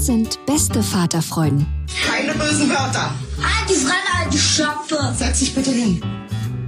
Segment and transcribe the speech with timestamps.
[0.00, 1.66] Das sind beste Vaterfreuden.
[2.06, 3.14] Keine bösen Wörter.
[3.36, 4.96] Halt die Fremde, alte Schöpfe!
[5.14, 6.00] Setz dich bitte hin.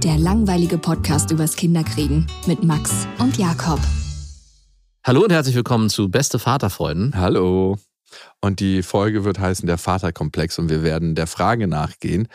[0.03, 3.79] Der langweilige Podcast übers Kinderkriegen mit Max und Jakob.
[5.03, 7.13] Hallo und herzlich willkommen zu Beste Vaterfreuden.
[7.15, 7.79] Hallo.
[8.39, 12.27] Und die Folge wird heißen Der Vaterkomplex und wir werden der Frage nachgehen,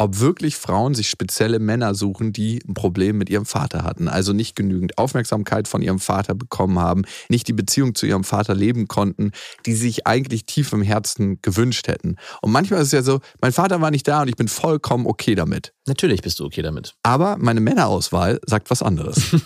[0.00, 4.32] ob wirklich Frauen sich spezielle Männer suchen, die ein Problem mit ihrem Vater hatten, also
[4.32, 8.88] nicht genügend Aufmerksamkeit von ihrem Vater bekommen haben, nicht die Beziehung zu ihrem Vater leben
[8.88, 9.32] konnten,
[9.66, 12.16] die sie sich eigentlich tief im Herzen gewünscht hätten.
[12.40, 15.06] Und manchmal ist es ja so, mein Vater war nicht da und ich bin vollkommen
[15.06, 15.74] okay damit.
[15.86, 16.94] Natürlich bist du okay damit.
[17.02, 19.36] Aber meine Männerauswahl sagt was anderes.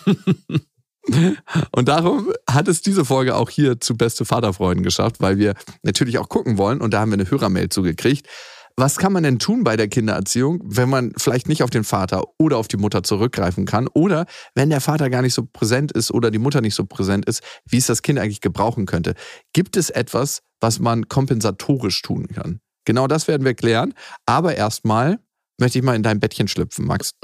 [1.71, 6.17] Und darum hat es diese Folge auch hier zu Beste Vaterfreuden geschafft, weil wir natürlich
[6.17, 8.27] auch gucken wollen, und da haben wir eine Hörermail zugekriegt.
[8.77, 12.23] Was kann man denn tun bei der Kindererziehung, wenn man vielleicht nicht auf den Vater
[12.37, 13.87] oder auf die Mutter zurückgreifen kann?
[13.87, 17.25] Oder wenn der Vater gar nicht so präsent ist oder die Mutter nicht so präsent
[17.25, 19.13] ist, wie es das Kind eigentlich gebrauchen könnte?
[19.53, 22.59] Gibt es etwas, was man kompensatorisch tun kann?
[22.83, 23.93] Genau das werden wir klären.
[24.25, 25.19] Aber erstmal
[25.57, 27.11] möchte ich mal in dein Bettchen schlüpfen, Max.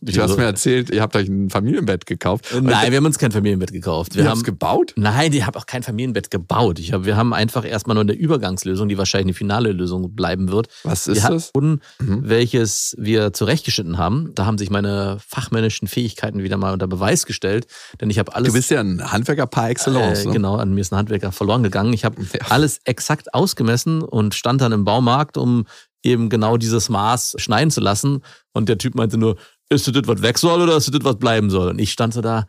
[0.00, 2.46] Du hast mir erzählt, ihr habt euch ein Familienbett gekauft.
[2.60, 4.14] Nein, wir haben uns kein Familienbett gekauft.
[4.16, 4.92] Wir Wir haben es gebaut?
[4.96, 6.78] Nein, ich habe auch kein Familienbett gebaut.
[6.78, 10.50] Ich hab, wir haben einfach erstmal nur eine Übergangslösung, die wahrscheinlich eine finale Lösung bleiben
[10.50, 10.68] wird.
[10.84, 12.06] Was wir ist hatten, das?
[12.06, 12.20] Mhm.
[12.28, 14.32] welches wir zurechtgeschnitten haben.
[14.34, 17.66] Da haben sich meine fachmännischen Fähigkeiten wieder mal unter Beweis gestellt,
[18.00, 20.20] denn ich habe alles Du bist ja ein Handwerker par excellence.
[20.20, 20.32] äh, ne?
[20.32, 21.92] genau, an mir ist ein Handwerker verloren gegangen.
[21.92, 22.46] Ich habe Ja.
[22.50, 25.66] alles exakt ausgemessen und stand dann im Baumarkt, um
[26.02, 28.22] eben genau dieses Maß schneiden zu lassen.
[28.52, 29.36] Und der Typ meinte nur,
[29.68, 31.68] ist das, das, was weg soll oder ist das, das, was bleiben soll?
[31.70, 32.46] Und ich stand so da,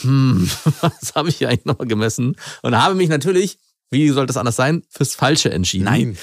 [0.00, 0.48] hm,
[0.80, 2.36] was habe ich hier eigentlich nochmal gemessen?
[2.62, 3.58] Und habe mich natürlich,
[3.90, 5.84] wie soll das anders sein, fürs Falsche entschieden.
[5.84, 6.16] Nein.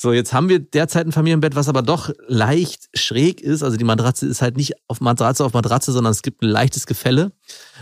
[0.00, 3.64] So, jetzt haben wir derzeit ein Familienbett, was aber doch leicht schräg ist.
[3.64, 6.86] Also die Matratze ist halt nicht auf Matratze auf Matratze, sondern es gibt ein leichtes
[6.86, 7.32] Gefälle.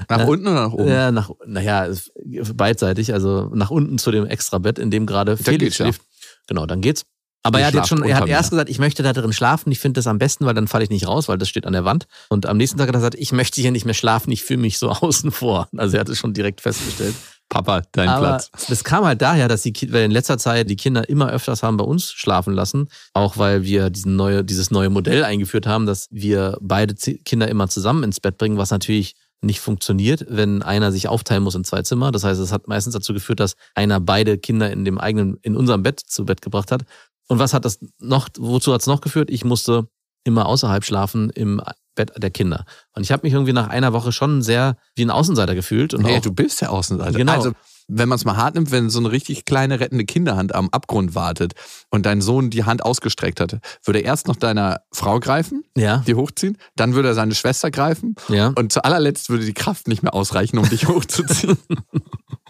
[0.08, 0.88] Nach Äh, unten oder nach oben?
[0.88, 2.10] Ja, nach, naja, es-
[2.54, 6.00] beidseitig, also nach unten zu dem Extrabett, in dem gerade Felix schläft.
[6.46, 7.04] Genau, dann geht's.
[7.46, 9.70] Aber er hat jetzt schon, er hat erst gesagt, ich möchte da drin schlafen.
[9.72, 11.72] Ich finde das am besten, weil dann falle ich nicht raus, weil das steht an
[11.72, 12.06] der Wand.
[12.28, 14.60] Und am nächsten Tag hat er gesagt, ich möchte hier nicht mehr schlafen, ich fühle
[14.60, 15.68] mich so außen vor.
[15.76, 17.14] Also er hat es schon direkt festgestellt.
[17.48, 18.50] Papa, dein Aber Platz.
[18.68, 21.62] das kam halt daher, dass die Ki- weil in letzter Zeit die Kinder immer öfters
[21.62, 25.86] haben bei uns schlafen lassen, auch weil wir diesen neue, dieses neue Modell eingeführt haben,
[25.86, 30.90] dass wir beide Kinder immer zusammen ins Bett bringen, was natürlich nicht funktioniert, wenn einer
[30.90, 32.10] sich aufteilen muss in zwei Zimmer.
[32.10, 35.56] Das heißt, es hat meistens dazu geführt, dass einer beide Kinder in dem eigenen, in
[35.56, 36.82] unserem Bett zu Bett gebracht hat.
[37.28, 39.30] Und was hat das noch, wozu hat es noch geführt?
[39.30, 39.88] Ich musste
[40.24, 41.60] immer außerhalb schlafen im
[41.94, 42.64] Bett der Kinder.
[42.94, 45.94] Und ich habe mich irgendwie nach einer Woche schon sehr wie ein Außenseiter gefühlt.
[45.94, 47.16] Und Nee, auch, du bist der Außenseiter.
[47.16, 47.32] Genau.
[47.32, 47.52] Also,
[47.88, 51.14] wenn man es mal hart nimmt, wenn so eine richtig kleine rettende Kinderhand am Abgrund
[51.14, 51.54] wartet
[51.90, 55.98] und dein Sohn die Hand ausgestreckt hat, würde er erst noch deiner Frau greifen, ja,
[56.06, 58.48] die hochziehen, dann würde er seine Schwester greifen ja.
[58.56, 61.56] und zu allerletzt würde die Kraft nicht mehr ausreichen, um dich hochzuziehen.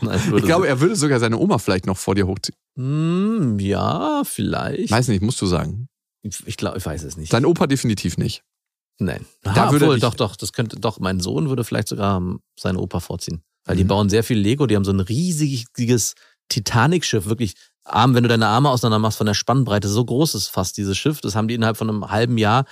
[0.01, 2.57] Nein, Ich glaube, er würde sogar seine Oma vielleicht noch vor dir hochziehen.
[2.77, 4.91] Hm, ja, vielleicht.
[4.91, 5.89] Weiß nicht, musst du sagen.
[6.23, 7.33] Ich, glaube, ich weiß es nicht.
[7.33, 8.43] Dein Opa definitiv nicht.
[8.99, 9.25] Nein.
[9.43, 12.41] Da Da würde dich- doch, doch, das könnte, doch, mein Sohn würde vielleicht sogar ähm,
[12.59, 13.43] seine Opa vorziehen.
[13.66, 13.89] Weil die Mhm.
[13.89, 16.15] bauen sehr viel Lego, die haben so ein riesiges
[16.48, 17.54] Titanic-Schiff, wirklich
[17.89, 20.98] Arm, wenn du deine Arme auseinander machst von der Spannbreite, so groß ist fast dieses
[20.98, 21.21] Schiff.
[21.21, 22.65] Das haben die innerhalb von einem halben Jahr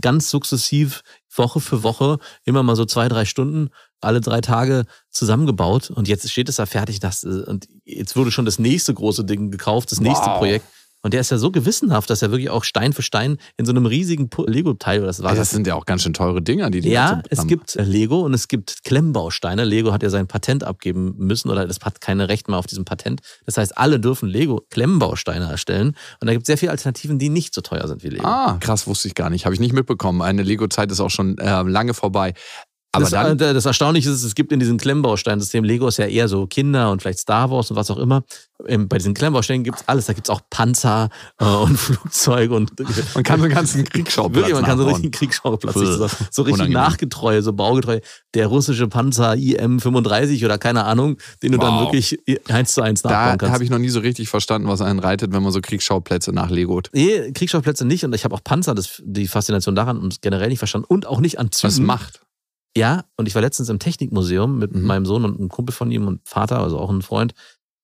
[0.00, 1.02] ganz sukzessiv,
[1.34, 3.68] Woche für Woche, immer mal so zwei, drei Stunden,
[4.00, 5.90] alle drei Tage zusammengebaut.
[5.90, 7.00] Und jetzt steht es da fertig.
[7.00, 10.38] Das, äh, und jetzt wurde schon das nächste große Ding gekauft, das nächste Wow.
[10.38, 10.66] Projekt.
[11.02, 13.72] Und der ist ja so gewissenhaft, dass er wirklich auch Stein für Stein in so
[13.72, 16.70] einem riesigen Lego-Teil, oder das war Also das sind ja auch ganz schön teure Dinger,
[16.70, 19.64] die die ja, es gibt äh, Lego und es gibt Klemmbausteine.
[19.64, 22.84] Lego hat ja sein Patent abgeben müssen oder das hat keine Recht mehr auf diesem
[22.84, 23.20] Patent.
[23.46, 25.96] Das heißt, alle dürfen Lego Klemmbausteine erstellen.
[26.20, 28.24] Und da gibt es sehr viele Alternativen, die nicht so teuer sind wie Lego.
[28.24, 29.44] Ah, krass, wusste ich gar nicht.
[29.44, 30.22] Habe ich nicht mitbekommen.
[30.22, 32.34] Eine Lego-Zeit ist auch schon äh, lange vorbei.
[32.94, 36.04] Aber das, dann, äh, das Erstaunliche ist, es gibt in diesem Klemmbausteinsystem, Lego ist ja
[36.06, 38.22] eher so Kinder und vielleicht Star Wars und was auch immer.
[38.66, 40.06] Ähm, Bei diesen Klemmbausteinen gibt es alles.
[40.06, 41.08] Da gibt es auch Panzer
[41.40, 42.70] äh, und Flugzeuge und
[43.14, 45.00] man kann so einen ganzen Kriegsschauplatz Wirklich, man kann so nachbauen.
[45.02, 46.72] richtig Kriegsschauplatz, so, so richtig unangenehm.
[46.74, 48.00] nachgetreu, so baugetreu.
[48.34, 51.80] Der russische Panzer IM-35 oder keine Ahnung, den du dann Wow.
[51.86, 52.18] wirklich
[52.48, 53.54] eins zu eins Da nachbauen kannst.
[53.54, 56.90] habe ich noch nie so richtig verstanden, was einen reitet, wenn man so Kriegsschauplätze nachlegot.
[56.92, 60.58] Nee, Kriegsschauplätze nicht und ich habe auch Panzer, das, die Faszination daran und generell nicht
[60.58, 61.68] verstanden und auch nicht an Zügen.
[61.72, 62.20] Was macht?
[62.76, 64.82] Ja, und ich war letztens im Technikmuseum mit Mhm.
[64.82, 67.34] meinem Sohn und einem Kumpel von ihm und Vater, also auch ein Freund.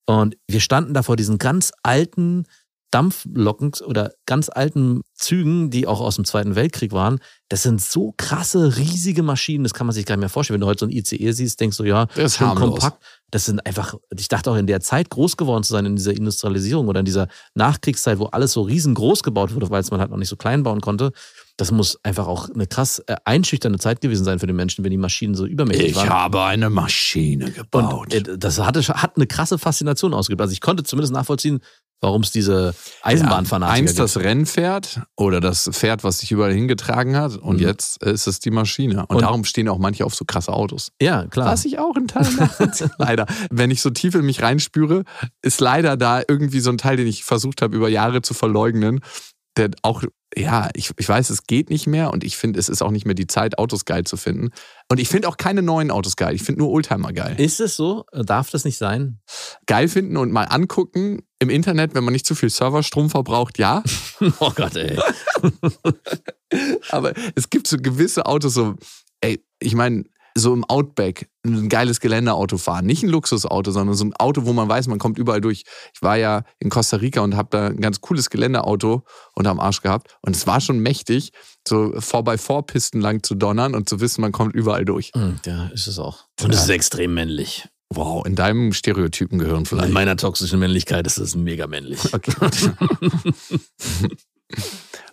[0.07, 2.45] Und wir standen da vor diesen ganz alten
[2.91, 7.19] Dampflocken oder ganz alten Zügen, die auch aus dem Zweiten Weltkrieg waren.
[7.51, 10.55] Das sind so krasse, riesige Maschinen, das kann man sich gar nicht mehr vorstellen.
[10.55, 13.03] Wenn du heute so ein ICE siehst, denkst du, ja, Der ist kompakt.
[13.31, 16.13] Das sind einfach, ich dachte auch in der Zeit groß geworden zu sein, in dieser
[16.17, 20.11] Industrialisierung oder in dieser Nachkriegszeit, wo alles so riesengroß gebaut wurde, weil es man halt
[20.11, 21.13] noch nicht so klein bauen konnte.
[21.59, 24.91] Das muss einfach auch eine krass äh, einschüchternde Zeit gewesen sein für den Menschen, wenn
[24.93, 26.09] die Maschinen so übermächtig Ich waren.
[26.09, 28.15] habe eine Maschine gebaut.
[28.15, 30.41] Und äh, das hatte, hat eine krasse Faszination ausgeübt.
[30.41, 31.59] Also ich konnte zumindest nachvollziehen,
[32.01, 33.99] warum es diese Eisenbahnfanatiker Eins gibt.
[33.99, 37.37] das Rennpferd oder das Pferd, was sich überall hingetragen hat.
[37.37, 37.63] Und Mhm.
[37.67, 39.01] jetzt ist es die Maschine.
[39.09, 40.93] Und, Und- darum stehen auch manche auf so krasse Autos.
[41.03, 41.47] Ja, klar.
[41.47, 42.91] Was ich auch in Teilen nachvollziehe.
[42.99, 43.27] leider.
[43.51, 45.03] Wenn ich so tief in mich reinspüre,
[45.43, 49.01] ist leider da irgendwie so ein Teil, den ich versucht habe, über Jahre zu verleugnen.
[49.57, 50.05] Der auch,
[50.37, 53.07] ja, ich, ich weiß, es geht nicht mehr und ich finde, es ist auch nicht
[53.07, 54.51] mehr die Zeit, Autos geil zu finden.
[54.91, 56.35] Und ich finde auch keine neuen Autos geil.
[56.35, 57.37] Ich finde nur Oldtimer geil.
[57.39, 58.05] Ist es so?
[58.13, 59.21] Darf das nicht sein?
[59.67, 63.83] Geil finden und mal angucken im Internet, wenn man nicht zu viel Serverstrom verbraucht, ja.
[64.41, 64.99] Oh Gott, ey.
[66.91, 68.75] Aber es gibt so gewisse Autos, so,
[69.21, 70.05] ey, ich meine,
[70.39, 72.87] so im Outback ein geiles Geländeauto fahren.
[72.87, 75.65] Nicht ein Luxusauto, sondern so ein Auto, wo man weiß, man kommt überall durch.
[75.95, 79.03] Ich war ja in Costa Rica und habe da ein ganz cooles Geländeauto
[79.35, 80.17] unterm Arsch gehabt.
[80.23, 81.33] Und es war schon mächtig,
[81.67, 85.11] so 4x4-Pisten lang zu donnern und zu wissen, man kommt überall durch.
[85.15, 86.25] Hm, Ja, ist es auch.
[86.43, 87.69] Und es ist extrem männlich.
[87.91, 89.93] Wow, in deinem Stereotypen gehören In vielleicht.
[89.93, 92.13] meiner toxischen Männlichkeit ist es mega männlich.
[92.13, 92.33] Okay.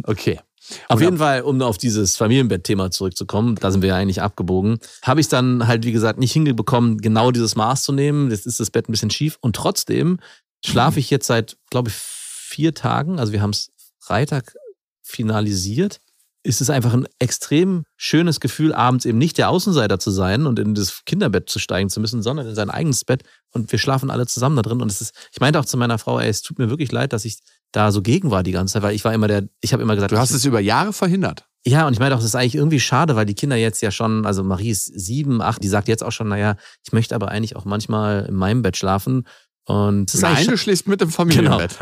[0.04, 0.40] okay.
[0.88, 5.22] Auf jeden Fall, um auf dieses Familienbett-Thema zurückzukommen, da sind wir ja eigentlich abgebogen, habe
[5.22, 8.32] ich dann halt, wie gesagt, nicht hingebekommen, genau dieses Maß zu nehmen.
[8.32, 10.20] Jetzt ist das Bett ein bisschen schief und trotzdem
[10.66, 14.56] schlafe ich jetzt seit, glaube ich, vier Tagen, also wir haben es Freitag
[15.02, 16.00] finalisiert,
[16.46, 20.60] ist es einfach ein extrem schönes Gefühl, abends eben nicht der Außenseiter zu sein und
[20.60, 23.24] in das Kinderbett zu steigen zu müssen, sondern in sein eigenes Bett.
[23.52, 24.82] Und wir schlafen alle zusammen da drin.
[24.82, 27.14] Und es ist, ich meinte auch zu meiner Frau, ey, es tut mir wirklich leid,
[27.14, 27.40] dass ich
[27.76, 29.96] da so gegen war die ganze Zeit, weil ich war immer der, ich habe immer
[29.96, 31.46] gesagt, Du hast ich, es über Jahre verhindert.
[31.66, 33.92] ja, und ich meine auch, das ist eigentlich irgendwie schade, weil die Kinder jetzt ja
[33.92, 36.56] schon, also Marie ist sieben, acht, die sagt jetzt auch schon, naja,
[36.86, 39.26] ich möchte aber eigentlich auch manchmal in meinem Bett schlafen.
[39.68, 41.16] Und es ist Nein, du schläfst mit im genau.
[41.18, 41.78] Familienbett.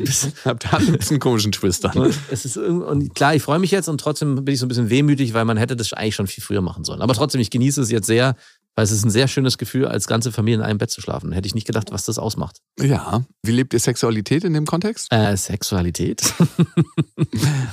[0.00, 1.96] Es- Habt ein bisschen komischen Twist dann.
[1.96, 4.68] und es ist und klar, ich freue mich jetzt und trotzdem bin ich so ein
[4.68, 7.00] bisschen wehmütig, weil man hätte das eigentlich schon viel früher machen sollen.
[7.00, 8.36] Aber trotzdem, ich genieße es jetzt sehr,
[8.74, 11.32] weil es ist ein sehr schönes Gefühl, als ganze Familie in einem Bett zu schlafen.
[11.32, 12.58] Hätte ich nicht gedacht, was das ausmacht.
[12.80, 13.24] Ja.
[13.42, 15.12] Wie lebt ihr Sexualität in dem Kontext?
[15.12, 16.22] Äh, Sexualität.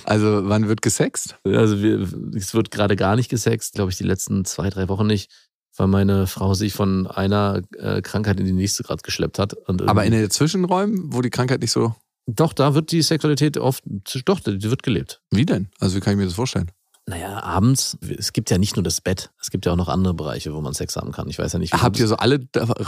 [0.04, 1.36] Also, wann wird gesext?
[1.46, 5.06] Also wir, es wird gerade gar nicht gesext, glaube ich, die letzten zwei, drei Wochen
[5.08, 5.32] nicht,
[5.78, 9.56] weil meine Frau sich von einer äh, Krankheit in die nächste gerade geschleppt hat.
[9.68, 11.96] Aber in den Zwischenräumen, wo die Krankheit nicht so.
[12.26, 13.84] doch, da wird die Sexualität oft,
[14.26, 15.22] doch, die wird gelebt.
[15.32, 15.70] Wie denn?
[15.80, 16.72] Also, wie kann ich mir das vorstellen?
[17.08, 20.14] Naja, abends, es gibt ja nicht nur das Bett, es gibt ja auch noch andere
[20.14, 21.28] Bereiche, wo man Sex haben kann.
[21.30, 22.40] Ich weiß ja nicht, Habt ihr so alle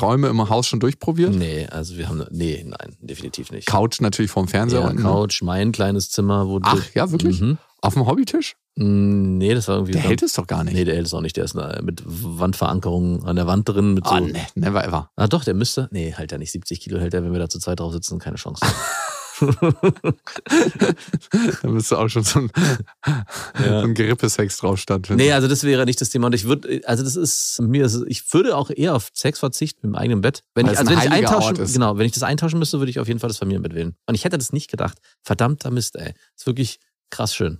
[0.02, 1.34] Räume im Haus schon durchprobiert?
[1.34, 3.66] Nee, also wir haben, nee, nein, definitiv nicht.
[3.68, 5.02] Couch natürlich vorm Fernseher ja, unten.
[5.02, 7.42] Couch, mein kleines Zimmer, wo Ach, ja, wirklich?
[7.42, 7.58] Mhm.
[7.82, 8.56] Auf dem Hobbytisch?
[8.76, 9.92] Mm, Nee, das war irgendwie.
[9.94, 10.74] Der so- hält es doch gar nicht.
[10.74, 11.36] Nee, der hält es auch nicht.
[11.36, 13.94] Der ist mit Wandverankerung an der Wand drin.
[13.96, 15.10] Mit so, Ah, nee, never ever.
[15.18, 15.90] Ah, doch, der müsste.
[15.92, 16.52] Nee, halt er nicht.
[16.52, 18.62] 70 Kilo hält er, wenn wir da zu zweit drauf sitzen, keine Chance.
[21.62, 22.52] Da müsste auch schon so ein,
[23.60, 23.82] Ja.
[23.82, 25.22] so ein Gerippesex drauf stattfinden.
[25.24, 26.28] nee, also das wäre nicht das Thema.
[26.28, 29.88] Und ich würde, also das ist mir, ist- ich würde auch eher auf Sex verzichten
[29.88, 30.44] mit dem eigenen Bett.
[30.56, 32.90] Wenn Weil ich, also ein wenn ich eintauschen, genau, wenn ich das eintauschen müsste, würde
[32.90, 33.96] ich auf jeden Fall das Familienbett wählen.
[34.08, 34.98] Und ich hätte das nicht gedacht.
[35.24, 36.14] Verdammter Mist, ey.
[36.38, 37.60] Ist wirklich krass schön.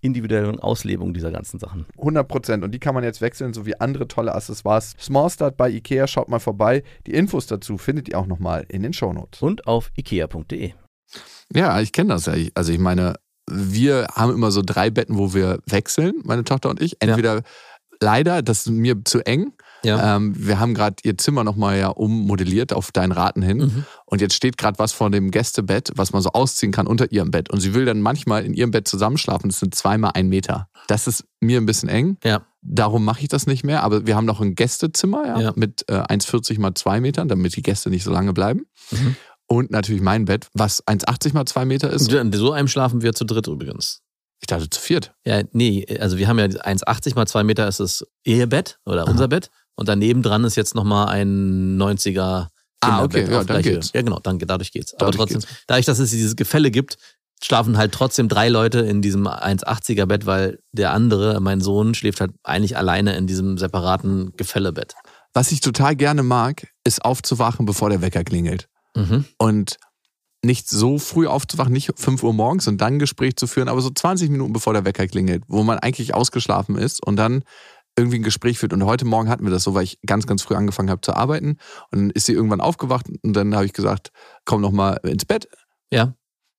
[0.00, 1.86] individuellen Auslebung dieser ganzen Sachen.
[1.98, 2.64] 100 Prozent.
[2.64, 4.94] Und die kann man jetzt wechseln, sowie andere tolle Accessoires.
[4.98, 6.82] Small Start bei Ikea, schaut mal vorbei.
[7.06, 9.42] Die Infos dazu findet ihr auch nochmal in den Shownotes.
[9.42, 10.72] Und auf ikea.de.
[11.54, 12.34] Ja, ich kenne das ja.
[12.54, 13.14] Also ich meine,
[13.50, 16.96] wir haben immer so drei Betten, wo wir wechseln, meine Tochter und ich.
[17.00, 17.42] Entweder ja.
[18.00, 19.52] leider, das ist mir zu eng,
[19.84, 20.16] ja.
[20.16, 23.58] Ähm, wir haben gerade ihr Zimmer nochmal ja ummodelliert auf deinen Raten hin.
[23.58, 23.84] Mhm.
[24.06, 27.30] Und jetzt steht gerade was vor dem Gästebett, was man so ausziehen kann unter ihrem
[27.30, 27.50] Bett.
[27.50, 29.50] Und sie will dann manchmal in ihrem Bett zusammenschlafen.
[29.50, 30.68] Das sind zweimal ein Meter.
[30.88, 32.18] Das ist mir ein bisschen eng.
[32.24, 32.42] Ja.
[32.60, 33.82] Darum mache ich das nicht mehr.
[33.82, 35.52] Aber wir haben noch ein Gästezimmer ja, ja.
[35.54, 38.66] mit äh, 1,40 mal 2 Metern, damit die Gäste nicht so lange bleiben.
[38.90, 39.16] Mhm.
[39.46, 42.12] Und natürlich mein Bett, was 1,80 mal 2 Meter ist.
[42.12, 44.02] Und so einem schlafen wir zu dritt übrigens.
[44.40, 45.14] Ich dachte zu viert.
[45.24, 49.10] Ja, nee, also wir haben ja 1,80 mal 2 Meter ist das Ehebett oder Aha.
[49.10, 49.50] unser Bett.
[49.78, 52.48] Und daneben dran ist jetzt nochmal ein 90er
[52.80, 53.92] Ah, okay, ja, dann geht's.
[53.92, 54.92] Ja, genau, dann, dadurch geht's.
[54.92, 55.64] Dadurch Aber trotzdem, geht's.
[55.66, 56.96] dadurch, dass es dieses Gefälle gibt,
[57.42, 62.20] schlafen halt trotzdem drei Leute in diesem 1,80er Bett, weil der andere, mein Sohn, schläft
[62.20, 64.94] halt eigentlich alleine in diesem separaten Gefällebett.
[65.32, 68.68] Was ich total gerne mag, ist aufzuwachen, bevor der Wecker klingelt.
[68.96, 69.24] Mhm.
[69.38, 69.76] Und
[70.44, 73.80] nicht so früh aufzuwachen, nicht 5 Uhr morgens und dann ein Gespräch zu führen, aber
[73.80, 77.42] so 20 Minuten bevor der Wecker klingelt, wo man eigentlich ausgeschlafen ist und dann
[77.98, 78.72] irgendwie ein Gespräch führt.
[78.72, 81.14] Und heute Morgen hatten wir das so, weil ich ganz, ganz früh angefangen habe zu
[81.14, 81.58] arbeiten.
[81.90, 84.12] Und dann ist sie irgendwann aufgewacht und dann habe ich gesagt,
[84.44, 85.48] komm noch mal ins Bett.
[85.92, 86.14] Ja.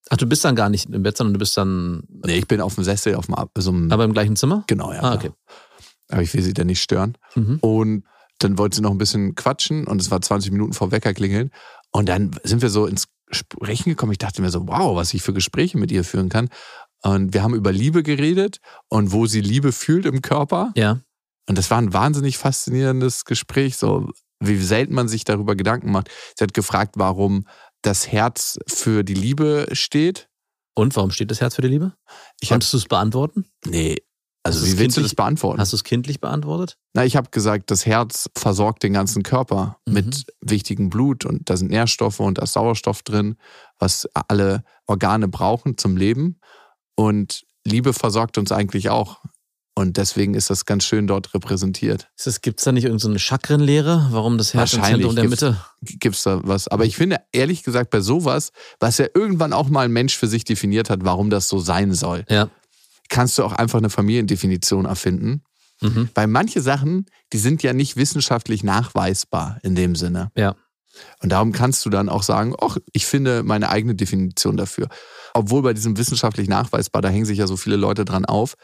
[0.09, 2.03] Ach, du bist dann gar nicht im Bett, sondern du bist dann.
[2.25, 3.35] Nee, ich bin auf dem Sessel, auf dem.
[3.57, 4.63] So einem, Aber im gleichen Zimmer?
[4.67, 5.01] Genau, ja.
[5.01, 5.31] Ah, okay.
[6.09, 7.17] Aber ich will sie dann nicht stören.
[7.35, 7.59] Mhm.
[7.61, 8.03] Und
[8.39, 11.51] dann wollte sie noch ein bisschen quatschen und es war 20 Minuten vor Wecker klingeln.
[11.91, 14.11] Und dann sind wir so ins Sprechen gekommen.
[14.11, 16.49] Ich dachte mir so, wow, was ich für Gespräche mit ihr führen kann.
[17.01, 20.71] Und wir haben über Liebe geredet und wo sie Liebe fühlt im Körper.
[20.75, 20.99] Ja.
[21.49, 26.09] Und das war ein wahnsinnig faszinierendes Gespräch, so wie selten man sich darüber Gedanken macht.
[26.37, 27.47] Sie hat gefragt, warum
[27.81, 30.29] das Herz für die Liebe steht.
[30.75, 31.93] Und warum steht das Herz für die Liebe?
[32.39, 33.45] Ich Konntest du es beantworten?
[33.65, 33.97] Nee.
[34.43, 35.59] Also wie willst du das beantworten?
[35.59, 36.77] Hast du es kindlich beantwortet?
[36.93, 39.93] Na, ich habe gesagt, das Herz versorgt den ganzen Körper mhm.
[39.93, 43.37] mit wichtigem Blut und da sind Nährstoffe und da ist Sauerstoff drin,
[43.79, 46.39] was alle Organe brauchen zum Leben.
[46.95, 49.19] Und Liebe versorgt uns eigentlich auch.
[49.79, 52.09] Und deswegen ist das ganz schön dort repräsentiert.
[52.41, 55.57] Gibt es da nicht irgendeine so Chakrenlehre, warum das Herz im Zentrum der Mitte?
[55.81, 56.67] Gibt es da was.
[56.67, 60.27] Aber ich finde, ehrlich gesagt, bei sowas, was ja irgendwann auch mal ein Mensch für
[60.27, 62.49] sich definiert hat, warum das so sein soll, ja.
[63.07, 65.43] kannst du auch einfach eine Familiendefinition erfinden.
[65.79, 66.09] Mhm.
[66.13, 70.29] Weil manche Sachen, die sind ja nicht wissenschaftlich nachweisbar in dem Sinne.
[70.35, 70.57] Ja.
[71.21, 74.89] Und darum kannst du dann auch sagen, ach, ich finde meine eigene Definition dafür.
[75.33, 78.55] Obwohl bei diesem wissenschaftlich nachweisbar, da hängen sich ja so viele Leute dran auf.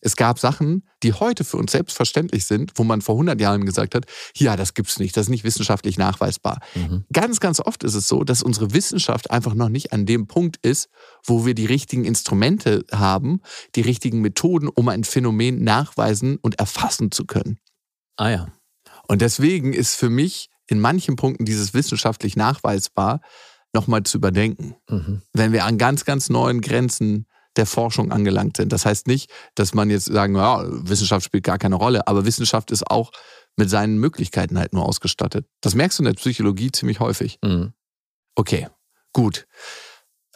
[0.00, 3.94] Es gab Sachen, die heute für uns selbstverständlich sind, wo man vor 100 Jahren gesagt
[3.94, 6.60] hat, ja, das gibt's nicht, das ist nicht wissenschaftlich nachweisbar.
[6.74, 7.04] Mhm.
[7.12, 10.58] Ganz, ganz oft ist es so, dass unsere Wissenschaft einfach noch nicht an dem Punkt
[10.62, 10.88] ist,
[11.24, 13.40] wo wir die richtigen Instrumente haben,
[13.74, 17.58] die richtigen Methoden, um ein Phänomen nachweisen und erfassen zu können.
[18.16, 18.52] Ah ja.
[19.08, 23.20] Und deswegen ist für mich in manchen Punkten dieses wissenschaftlich nachweisbar
[23.72, 24.76] nochmal zu überdenken.
[24.88, 25.22] Mhm.
[25.32, 27.26] Wenn wir an ganz, ganz neuen Grenzen
[27.58, 28.72] der Forschung angelangt sind.
[28.72, 32.70] Das heißt nicht, dass man jetzt sagen, ja, Wissenschaft spielt gar keine Rolle, aber Wissenschaft
[32.70, 33.10] ist auch
[33.56, 35.46] mit seinen Möglichkeiten halt nur ausgestattet.
[35.60, 37.38] Das merkst du in der Psychologie ziemlich häufig.
[37.44, 37.72] Mhm.
[38.36, 38.68] Okay,
[39.12, 39.46] gut.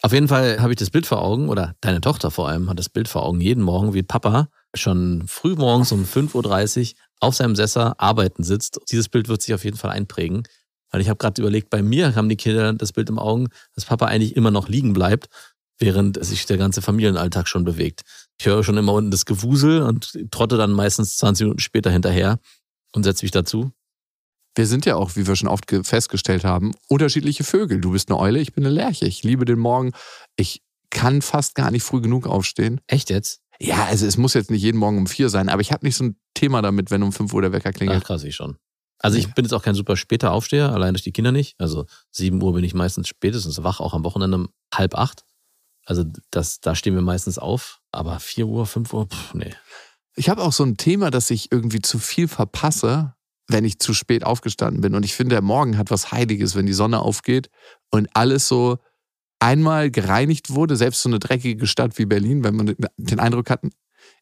[0.02, 2.79] Auf jeden Fall habe ich das Bild vor Augen, oder deine Tochter vor allem hat
[2.79, 7.37] das Bild vor Augen, jeden Morgen, wie Papa schon früh morgens um 5.30 Uhr auf
[7.37, 8.81] seinem Sesser arbeiten sitzt.
[8.91, 10.43] Dieses Bild wird sich auf jeden Fall einprägen.
[10.91, 13.87] Weil ich habe gerade überlegt, bei mir haben die Kinder das Bild im Augen, dass
[13.87, 15.29] Papa eigentlich immer noch liegen bleibt
[15.79, 18.02] während sich der ganze Familienalltag schon bewegt.
[18.38, 22.38] Ich höre schon immer unten das Gewusel und trotte dann meistens 20 Minuten später hinterher
[22.93, 23.73] und setze mich dazu.
[24.55, 27.81] Wir sind ja auch, wie wir schon oft festgestellt haben, unterschiedliche Vögel.
[27.81, 29.07] Du bist eine Eule, ich bin eine Lerche.
[29.07, 29.93] Ich liebe den Morgen.
[30.37, 32.81] Ich kann fast gar nicht früh genug aufstehen.
[32.87, 33.41] Echt jetzt?
[33.59, 35.97] Ja, also es muss jetzt nicht jeden Morgen um vier sein, aber ich habe nicht
[35.97, 38.02] so ein Thema damit, wenn um fünf Uhr der Wecker klingelt.
[38.02, 38.57] Ach, krass, ich schon.
[38.99, 41.57] Also ich bin jetzt auch kein super später Aufsteher, allein durch die Kinder nicht.
[41.59, 45.25] Also sieben Uhr bin ich meistens spätestens wach, auch am Wochenende um halb acht.
[45.84, 47.80] Also das, da stehen wir meistens auf.
[47.90, 49.54] Aber 4 Uhr, 5 Uhr, pff, nee.
[50.14, 53.14] Ich habe auch so ein Thema, dass ich irgendwie zu viel verpasse,
[53.48, 54.94] wenn ich zu spät aufgestanden bin.
[54.94, 57.50] Und ich finde, der Morgen hat was Heiliges, wenn die Sonne aufgeht
[57.90, 58.78] und alles so
[59.40, 63.62] einmal gereinigt wurde, selbst so eine dreckige Stadt wie Berlin, wenn man den Eindruck hat,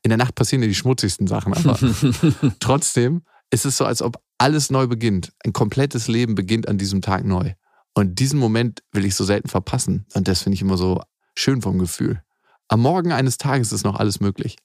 [0.02, 1.52] in der Nacht passieren ja die schmutzigsten Sachen.
[1.52, 1.78] Aber
[2.60, 5.32] trotzdem ist es so, als ob alles neu beginnt.
[5.44, 7.52] Ein komplettes Leben beginnt an diesem Tag neu.
[7.94, 10.06] Und diesen Moment will ich so selten verpassen.
[10.14, 11.02] Und das finde ich immer so
[11.40, 12.22] schön vom Gefühl.
[12.68, 14.56] Am Morgen eines Tages ist noch alles möglich.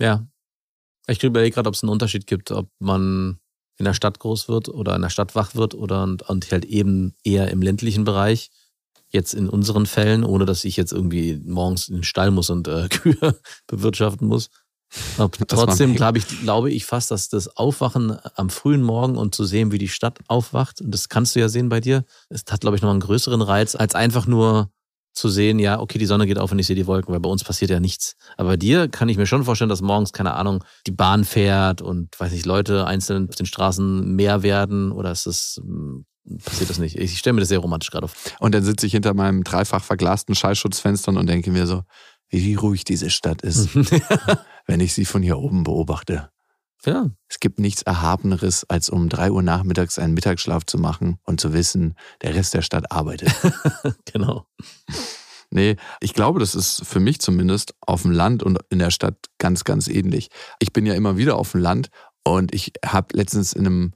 [0.00, 0.26] Ja.
[1.06, 3.40] Ich überlege gerade, ob es einen Unterschied gibt, ob man
[3.78, 6.66] in der Stadt groß wird oder in der Stadt wach wird oder und, und halt
[6.66, 8.50] eben eher im ländlichen Bereich.
[9.08, 12.68] Jetzt in unseren Fällen, ohne dass ich jetzt irgendwie morgens in den Stall muss und
[12.68, 14.50] äh, Kühe bewirtschaften muss.
[15.18, 19.44] Aber trotzdem glaube ich, glaube ich fast, dass das Aufwachen am frühen Morgen und zu
[19.44, 22.60] sehen, wie die Stadt aufwacht, und das kannst du ja sehen bei dir, es hat,
[22.60, 24.70] glaube ich, noch einen größeren Reiz, als einfach nur
[25.12, 27.28] zu sehen, ja, okay, die Sonne geht auf und ich sehe die Wolken, weil bei
[27.28, 28.16] uns passiert ja nichts.
[28.36, 31.82] Aber bei dir kann ich mir schon vorstellen, dass morgens, keine Ahnung, die Bahn fährt
[31.82, 36.04] und, weiß nicht, Leute einzeln auf den Straßen mehr werden oder ist das, hm,
[36.44, 36.96] passiert das nicht?
[36.96, 38.32] Ich stelle mir das sehr romantisch gerade vor.
[38.40, 41.82] Und dann sitze ich hinter meinem dreifach verglasten Schallschutzfenstern und denke mir so,
[42.28, 43.70] wie ruhig diese Stadt ist,
[44.66, 46.30] wenn ich sie von hier oben beobachte.
[46.84, 47.10] Ja.
[47.28, 51.52] Es gibt nichts Erhabeneres, als um drei Uhr nachmittags einen Mittagsschlaf zu machen und zu
[51.52, 53.30] wissen, der Rest der Stadt arbeitet.
[54.12, 54.46] genau.
[55.50, 59.16] Nee, ich glaube, das ist für mich zumindest auf dem Land und in der Stadt
[59.38, 60.28] ganz, ganz ähnlich.
[60.60, 61.88] Ich bin ja immer wieder auf dem Land
[62.24, 63.94] und ich habe letztens in einem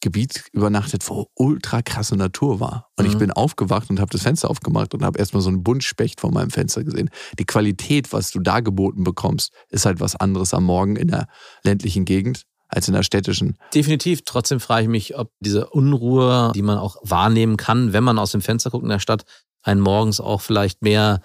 [0.00, 2.90] Gebiet übernachtet, wo ultra krasse Natur war.
[2.96, 3.12] Und mhm.
[3.12, 6.32] ich bin aufgewacht und habe das Fenster aufgemacht und habe erstmal so einen Buntspecht vor
[6.32, 7.10] meinem Fenster gesehen.
[7.38, 11.26] Die Qualität, was du da geboten bekommst, ist halt was anderes am Morgen in der
[11.64, 13.56] ländlichen Gegend als in der städtischen.
[13.74, 14.22] Definitiv.
[14.24, 18.32] Trotzdem frage ich mich, ob diese Unruhe, die man auch wahrnehmen kann, wenn man aus
[18.32, 19.24] dem Fenster guckt in der Stadt,
[19.62, 21.22] einen morgens auch vielleicht mehr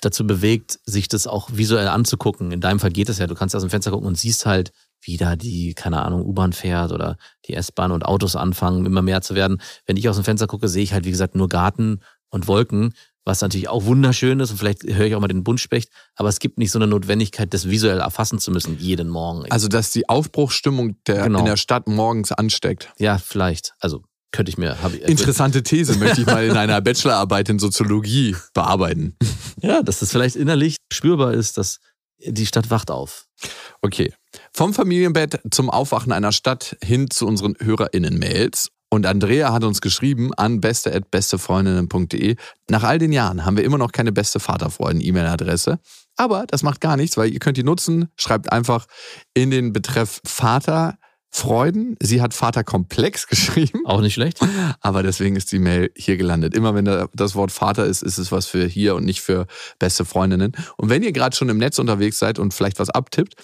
[0.00, 2.52] dazu bewegt, sich das auch visuell anzugucken.
[2.52, 3.26] In deinem Fall geht es ja.
[3.26, 6.52] Du kannst aus dem Fenster gucken und siehst halt, wie da die, keine Ahnung, U-Bahn
[6.52, 9.60] fährt oder die S-Bahn und Autos anfangen, immer mehr zu werden.
[9.86, 12.00] Wenn ich aus dem Fenster gucke, sehe ich halt, wie gesagt, nur Garten
[12.30, 12.92] und Wolken,
[13.24, 16.38] was natürlich auch wunderschön ist und vielleicht höre ich auch mal den Buntspecht, aber es
[16.38, 19.50] gibt nicht so eine Notwendigkeit, das visuell erfassen zu müssen, jeden Morgen.
[19.50, 21.40] Also, dass die Aufbruchsstimmung der, genau.
[21.40, 22.92] in der Stadt morgens ansteckt.
[22.98, 23.74] Ja, vielleicht.
[23.80, 24.76] Also, könnte ich mir.
[24.92, 29.16] Ich, Interessante These, möchte ich mal in einer Bachelorarbeit in Soziologie bearbeiten.
[29.60, 31.80] Ja, dass das vielleicht innerlich spürbar ist, dass
[32.24, 33.26] die Stadt wacht auf.
[33.82, 34.12] Okay.
[34.56, 38.70] Vom Familienbett zum Aufwachen einer Stadt hin zu unseren HörerInnen-Mails.
[38.88, 42.36] Und Andrea hat uns geschrieben an beste.bestefreundinnen.de.
[42.70, 45.78] Nach all den Jahren haben wir immer noch keine beste Vaterfreuden-E-Mail-Adresse.
[46.16, 48.08] Aber das macht gar nichts, weil ihr könnt die nutzen.
[48.16, 48.86] Schreibt einfach
[49.34, 50.96] in den Betreff Vater
[51.28, 51.96] Freuden.
[52.00, 53.84] Sie hat Vaterkomplex geschrieben.
[53.84, 54.38] Auch nicht schlecht.
[54.80, 56.54] Aber deswegen ist die Mail hier gelandet.
[56.54, 59.46] Immer wenn da das Wort Vater ist, ist es was für hier und nicht für
[59.78, 60.52] beste Freundinnen.
[60.78, 63.34] Und wenn ihr gerade schon im Netz unterwegs seid und vielleicht was abtippt,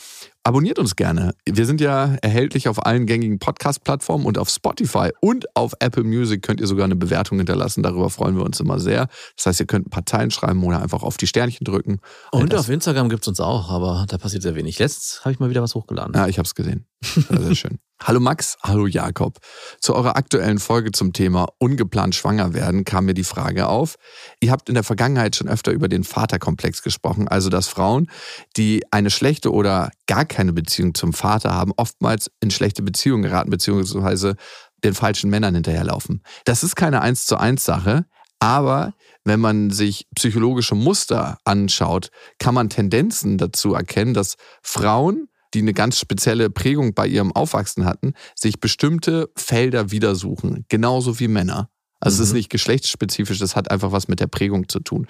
[0.45, 1.35] Abonniert uns gerne.
[1.49, 6.43] Wir sind ja erhältlich auf allen gängigen Podcast-Plattformen und auf Spotify und auf Apple Music
[6.43, 7.85] könnt ihr sogar eine Bewertung hinterlassen.
[7.85, 9.07] Darüber freuen wir uns immer sehr.
[9.37, 12.01] Das heißt, ihr könnt Zeilen schreiben oder einfach auf die Sternchen drücken.
[12.33, 14.81] Und auf Instagram gibt es uns auch, aber da passiert sehr wenig.
[14.81, 16.13] Letztens habe ich mal wieder was hochgeladen.
[16.15, 16.87] Ja, ich habe es gesehen.
[17.05, 17.79] Sehr schön.
[18.05, 19.39] Hallo Max, hallo Jakob.
[19.79, 23.95] Zu eurer aktuellen Folge zum Thema ungeplant schwanger werden kam mir die Frage auf.
[24.41, 28.11] Ihr habt in der Vergangenheit schon öfter über den Vaterkomplex gesprochen, also dass Frauen,
[28.57, 33.51] die eine schlechte oder gar keine Beziehung zum Vater haben, oftmals in schlechte Beziehungen geraten,
[33.51, 34.35] beziehungsweise
[34.83, 36.25] den falschen Männern hinterherlaufen.
[36.45, 38.05] Das ist keine eins zu eins Sache,
[38.41, 42.11] aber wenn man sich psychologische Muster anschaut,
[42.41, 47.85] kann man Tendenzen dazu erkennen, dass Frauen die eine ganz spezielle Prägung bei ihrem Aufwachsen
[47.85, 51.71] hatten, sich bestimmte Felder wieder suchen, genauso wie Männer.
[52.01, 52.23] Also mhm.
[52.23, 52.39] es ist mhm.
[52.39, 55.07] nicht geschlechtsspezifisch, das hat einfach was mit der Prägung zu tun.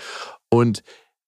[0.50, 0.82] Und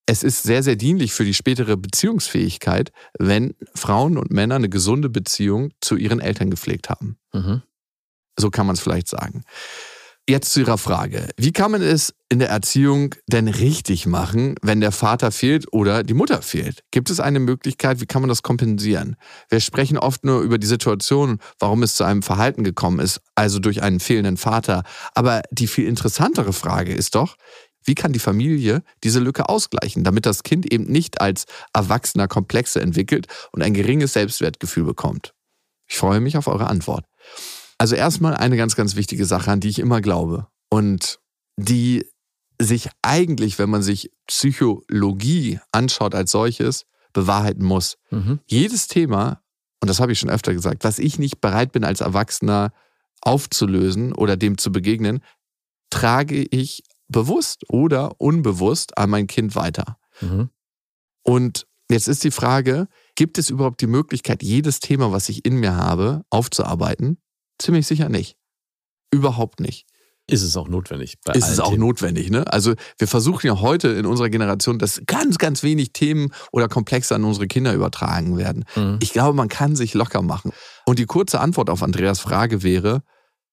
[0.07, 5.09] es ist sehr, sehr dienlich für die spätere Beziehungsfähigkeit, wenn Frauen und Männer eine gesunde
[5.09, 7.17] Beziehung zu ihren Eltern gepflegt haben.
[7.33, 7.63] Mhm.
[8.39, 9.45] So kann man es vielleicht sagen.
[10.27, 11.29] Jetzt zu Ihrer Frage.
[11.37, 16.03] Wie kann man es in der Erziehung denn richtig machen, wenn der Vater fehlt oder
[16.03, 16.81] die Mutter fehlt?
[16.91, 19.17] Gibt es eine Möglichkeit, wie kann man das kompensieren?
[19.51, 23.59] Wir sprechen oft nur über die Situation, warum es zu einem Verhalten gekommen ist, also
[23.59, 24.85] durch einen fehlenden Vater.
[25.15, 27.37] Aber die viel interessantere Frage ist doch,
[27.85, 32.81] wie kann die Familie diese Lücke ausgleichen, damit das Kind eben nicht als Erwachsener Komplexe
[32.81, 35.35] entwickelt und ein geringes Selbstwertgefühl bekommt?
[35.87, 37.05] Ich freue mich auf eure Antwort.
[37.85, 41.21] Also erstmal eine ganz, ganz wichtige Sache, an die ich immer glaube und
[41.59, 42.07] die
[42.59, 47.99] sich eigentlich, wenn man sich Psychologie anschaut als solches, bewahrheiten muss.
[48.11, 48.41] Mhm.
[48.47, 49.43] Jedes Thema,
[49.83, 52.73] und das habe ich schon öfter gesagt, was ich nicht bereit bin als Erwachsener
[53.21, 55.21] aufzulösen oder dem zu begegnen,
[55.91, 59.99] trage ich bewusst oder unbewusst an mein Kind weiter.
[60.23, 60.49] Mhm.
[61.23, 65.57] Und jetzt ist die Frage, gibt es überhaupt die Möglichkeit, jedes Thema, was ich in
[65.57, 67.19] mir habe, aufzuarbeiten?
[67.59, 68.37] Ziemlich sicher nicht.
[69.11, 69.87] Überhaupt nicht.
[70.27, 71.19] Ist es auch notwendig.
[71.23, 71.81] Bei ist es auch Themen.
[71.81, 72.31] notwendig.
[72.31, 72.51] Ne?
[72.51, 77.15] Also wir versuchen ja heute in unserer Generation, dass ganz, ganz wenig Themen oder Komplexe
[77.15, 78.65] an unsere Kinder übertragen werden.
[78.75, 78.99] Mhm.
[79.03, 80.53] Ich glaube, man kann sich locker machen.
[80.87, 83.03] Und die kurze Antwort auf Andreas Frage wäre,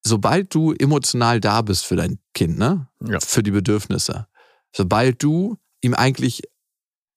[0.01, 2.87] sobald du emotional da bist für dein Kind, ne?
[3.05, 3.19] Ja.
[3.19, 4.27] für die Bedürfnisse,
[4.73, 6.41] sobald du ihm eigentlich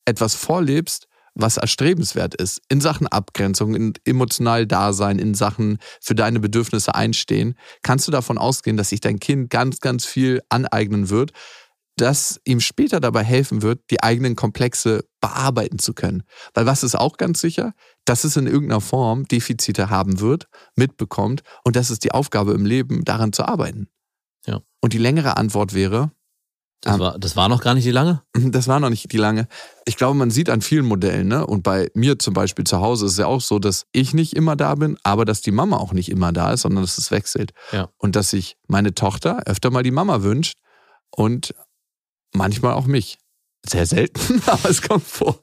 [0.04, 6.40] etwas vorlebst, was erstrebenswert ist, in Sachen Abgrenzung, in emotional Dasein, in Sachen für deine
[6.40, 11.32] Bedürfnisse einstehen, kannst du davon ausgehen, dass sich dein Kind ganz, ganz viel aneignen wird,
[11.96, 16.24] das ihm später dabei helfen wird, die eigenen Komplexe bearbeiten zu können.
[16.52, 17.72] Weil was ist auch ganz sicher?
[18.04, 22.66] Dass es in irgendeiner Form Defizite haben wird, mitbekommt und das ist die Aufgabe im
[22.66, 23.88] Leben, daran zu arbeiten.
[24.46, 24.60] Ja.
[24.80, 26.10] Und die längere Antwort wäre,
[26.84, 26.98] Das, Ah.
[26.98, 28.22] war, das war noch gar nicht die lange?
[28.34, 29.48] das war noch nicht die lange.
[29.86, 31.46] Ich glaube, man sieht an vielen Modellen, ne?
[31.46, 34.34] Und bei mir zum Beispiel zu Hause ist es ja auch so, dass ich nicht
[34.34, 37.10] immer da bin, aber dass die Mama auch nicht immer da ist, sondern dass es
[37.10, 37.52] wechselt.
[37.72, 37.88] Ja.
[37.96, 40.58] Und dass sich meine Tochter öfter mal die Mama wünscht
[41.10, 41.54] und
[42.34, 43.18] manchmal auch mich.
[43.66, 45.38] Sehr selten, aber es kommt vor.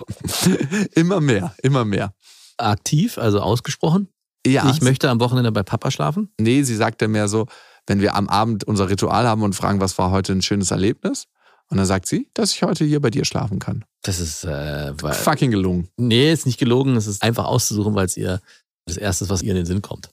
[0.93, 2.13] immer mehr, immer mehr.
[2.57, 4.09] Aktiv, also ausgesprochen.
[4.45, 6.31] Ja, Ich möchte am Wochenende bei Papa schlafen.
[6.39, 7.47] nee, sie sagt dann mehr so,
[7.87, 11.27] wenn wir am Abend unser Ritual haben und fragen, was war heute ein schönes Erlebnis?
[11.69, 13.85] Und dann sagt sie, dass ich heute hier bei dir schlafen kann.
[14.01, 15.87] Das ist, äh, Fucking gelungen.
[15.97, 16.95] nee, ist nicht gelogen.
[16.97, 18.41] Es ist einfach auszusuchen, weil es ihr
[18.85, 20.09] das Erste ist, was ihr in den Sinn kommt.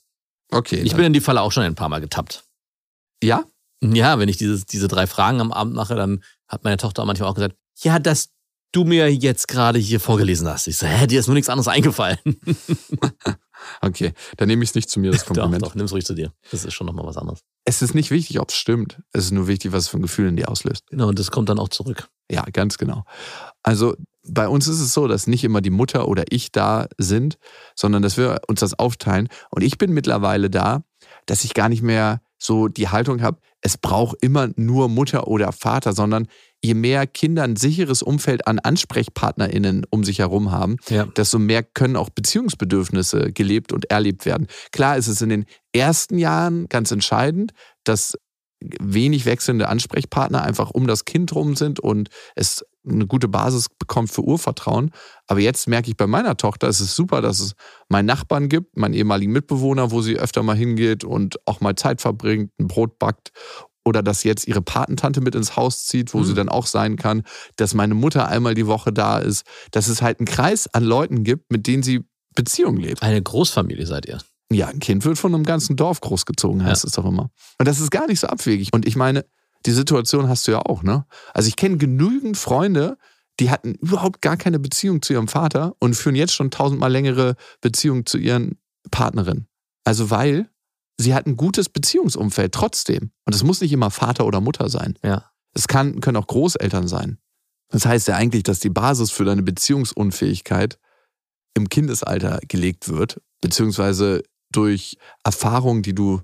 [0.50, 0.80] Okay.
[0.80, 2.44] Ich bin in die Falle auch schon ein paar Mal getappt.
[3.22, 3.44] ja?
[3.80, 7.28] Ja, wenn ich dieses, diese drei Fragen am Abend mache, dann hat meine Tochter manchmal
[7.28, 8.30] auch gesagt, ja, dass
[8.72, 10.66] du mir jetzt gerade hier vorgelesen hast.
[10.66, 12.18] Ich so, hä, dir ist nur nichts anderes eingefallen.
[13.80, 15.62] Okay, dann nehme ich es nicht zu mir, das doch, Kompliment.
[15.62, 16.32] doch, nimm's ruhig zu dir.
[16.50, 17.40] Das ist schon nochmal was anderes.
[17.64, 19.00] Es ist nicht wichtig, ob es stimmt.
[19.12, 20.86] Es ist nur wichtig, was es für ein Gefühl in dir auslöst.
[20.88, 22.08] Genau, und das kommt dann auch zurück.
[22.30, 23.04] Ja, ganz genau.
[23.62, 27.38] Also bei uns ist es so, dass nicht immer die Mutter oder ich da sind,
[27.74, 29.28] sondern dass wir uns das aufteilen.
[29.50, 30.82] Und ich bin mittlerweile da,
[31.26, 35.52] dass ich gar nicht mehr so die Haltung habe, es braucht immer nur Mutter oder
[35.52, 36.28] Vater, sondern
[36.62, 41.04] je mehr Kinder ein sicheres Umfeld an AnsprechpartnerInnen um sich herum haben, Ja.
[41.06, 44.46] desto mehr können auch Beziehungsbedürfnisse gelebt und erlebt werden.
[44.72, 47.52] Klar ist es in den ersten Jahren ganz entscheidend,
[47.84, 48.14] dass
[48.60, 54.10] wenig wechselnde Ansprechpartner einfach um das Kind rum sind und es eine gute Basis bekommt
[54.10, 54.90] für Urvertrauen.
[55.28, 57.52] Aber jetzt merke ich bei meiner Tochter, es ist super, dass es
[57.88, 62.00] meinen Nachbarn gibt, meinen ehemaligen Mitbewohner, wo sie öfter mal hingeht und auch mal Zeit
[62.00, 63.30] verbringt, ein Brot backt.
[63.88, 66.24] Oder dass jetzt ihre Patentante mit ins Haus zieht, wo Hm.
[66.26, 67.22] sie dann auch sein kann,
[67.56, 71.24] dass meine Mutter einmal die Woche da ist, dass es halt einen Kreis an Leuten
[71.24, 73.02] gibt, mit denen sie Beziehung lebt.
[73.02, 74.18] Eine Großfamilie seid ihr.
[74.52, 77.30] Ja, ein Kind wird von einem ganzen Dorf großgezogen, heißt es doch immer.
[77.58, 78.72] Und das ist gar nicht so abwegig.
[78.72, 79.24] Und ich meine,
[79.66, 81.04] die Situation hast du ja auch, ne?
[81.34, 82.96] Also ich kenne genügend Freunde,
[83.40, 87.34] die hatten überhaupt gar keine Beziehung zu ihrem Vater und führen jetzt schon tausendmal längere
[87.60, 88.58] Beziehungen zu ihren
[88.90, 89.48] Partnerinnen.
[89.84, 90.48] Also weil
[90.98, 93.12] sie hatten ein gutes Beziehungsumfeld trotzdem.
[93.24, 94.98] Und es muss nicht immer Vater oder Mutter sein.
[95.02, 95.30] Ja.
[95.54, 97.18] Es kann, können auch Großeltern sein.
[97.70, 100.78] Das heißt ja eigentlich, dass die Basis für deine Beziehungsunfähigkeit
[101.54, 106.22] im Kindesalter gelegt wird, beziehungsweise durch Erfahrungen, die du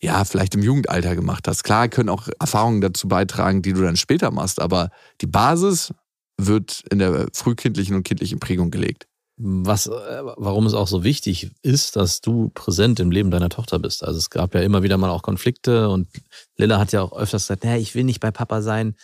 [0.00, 1.64] ja vielleicht im Jugendalter gemacht hast.
[1.64, 5.92] Klar können auch Erfahrungen dazu beitragen, die du dann später machst, aber die Basis
[6.38, 9.06] wird in der frühkindlichen und kindlichen Prägung gelegt.
[9.38, 13.78] Was, äh, warum es auch so wichtig ist, dass du präsent im Leben deiner Tochter
[13.78, 14.02] bist.
[14.02, 16.08] Also es gab ja immer wieder mal auch Konflikte und
[16.56, 18.96] Lilla hat ja auch öfters gesagt, naja, ich will nicht bei Papa sein,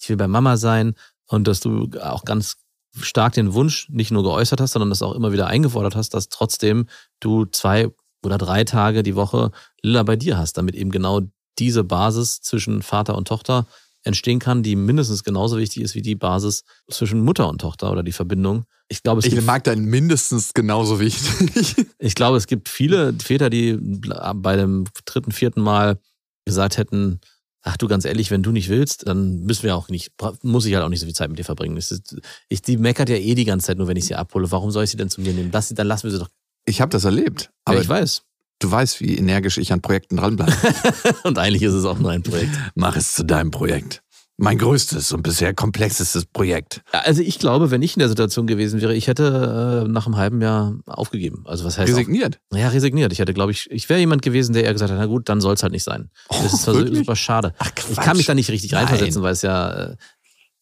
[0.00, 0.94] ich will bei Mama sein
[1.26, 2.56] und dass du auch ganz
[3.00, 6.28] stark den Wunsch nicht nur geäußert hast, sondern das auch immer wieder eingefordert hast, dass
[6.28, 7.88] trotzdem du zwei
[8.24, 9.50] oder drei Tage die Woche
[9.82, 11.22] Lilla bei dir hast, damit eben genau
[11.58, 13.66] diese Basis zwischen Vater und Tochter
[14.04, 18.02] entstehen kann, die mindestens genauso wichtig ist wie die Basis zwischen Mutter und Tochter oder
[18.02, 18.64] die Verbindung.
[18.88, 21.86] Ich glaube, es Ich gibt mag dein mindestens genauso wichtig.
[21.98, 25.98] ich glaube, es gibt viele Väter, die bei dem dritten, vierten Mal
[26.44, 27.20] gesagt hätten,
[27.62, 30.74] ach du, ganz ehrlich, wenn du nicht willst, dann müssen wir auch nicht, muss ich
[30.74, 31.76] halt auch nicht so viel Zeit mit dir verbringen.
[31.76, 32.16] Ist,
[32.48, 34.50] ich, die meckert ja eh die ganze Zeit nur, wenn ich sie abhole.
[34.50, 35.50] Warum soll ich sie denn zu mir nehmen?
[35.52, 36.30] Lass sie, dann lassen wir sie doch.
[36.64, 38.22] Ich habe das erlebt, Aber aber ich weiß.
[38.60, 40.52] Du weißt, wie energisch ich an Projekten dranbleibe.
[41.24, 42.56] Und eigentlich ist es auch nur ein Projekt.
[42.76, 44.02] Mach es zu deinem Projekt.
[44.42, 46.80] Mein größtes und bisher komplexestes Projekt.
[46.92, 50.16] Also ich glaube, wenn ich in der Situation gewesen wäre, ich hätte äh, nach einem
[50.16, 51.42] halben Jahr aufgegeben.
[51.46, 52.40] Also was heißt Resigniert.
[52.50, 53.12] Auf, ja, resigniert.
[53.12, 55.42] Ich hätte, glaube ich, ich wäre jemand gewesen, der eher gesagt hat, na gut, dann
[55.42, 56.08] soll es halt nicht sein.
[56.30, 56.98] Das ist Oh, zwar so- wirklich?
[57.00, 57.52] super schade.
[57.58, 58.86] Ach, Ich kann mich da nicht richtig Nein.
[58.86, 59.96] reinversetzen, weil es ja, äh,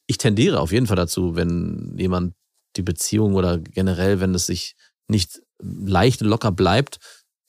[0.08, 2.34] ich tendiere auf jeden Fall dazu, wenn jemand
[2.76, 4.74] die Beziehung oder generell, wenn es sich
[5.06, 6.98] nicht leicht locker bleibt,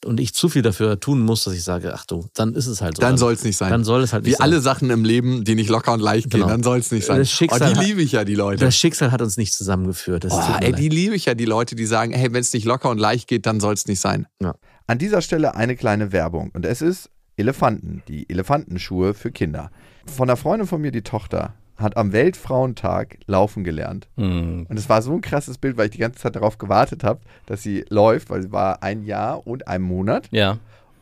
[0.05, 2.81] und ich zu viel dafür tun muss, dass ich sage, ach du, dann ist es
[2.81, 3.01] halt so.
[3.01, 3.69] Dann soll es nicht sein.
[3.69, 4.43] Dann soll es halt nicht Wie sein.
[4.43, 6.51] alle Sachen im Leben, die nicht locker und leicht gehen, Genau.
[6.51, 7.17] dann soll es nicht sein.
[7.19, 8.63] Das Schicksal oh, die hat- liebe ich ja, die Leute.
[8.63, 10.23] Das Schicksal hat uns nicht zusammengeführt.
[10.23, 12.65] Das Oh, ey, die liebe ich ja, die Leute, die sagen, hey, wenn es nicht
[12.65, 14.27] locker und leicht geht, dann soll es nicht sein.
[14.41, 14.55] Ja.
[14.87, 19.71] An dieser Stelle eine kleine Werbung und es ist Elefanten, die Elefantenschuhe für Kinder.
[20.05, 24.07] Von einer Freundin von mir, die Tochter, hat am Weltfrauentag laufen gelernt.
[24.17, 24.65] Hm.
[24.69, 27.21] Und es war so ein krasses Bild, weil ich die ganze Zeit darauf gewartet habe,
[27.45, 30.27] dass sie läuft, weil sie war ein Jahr und ein Monat.
[30.31, 30.57] Ja.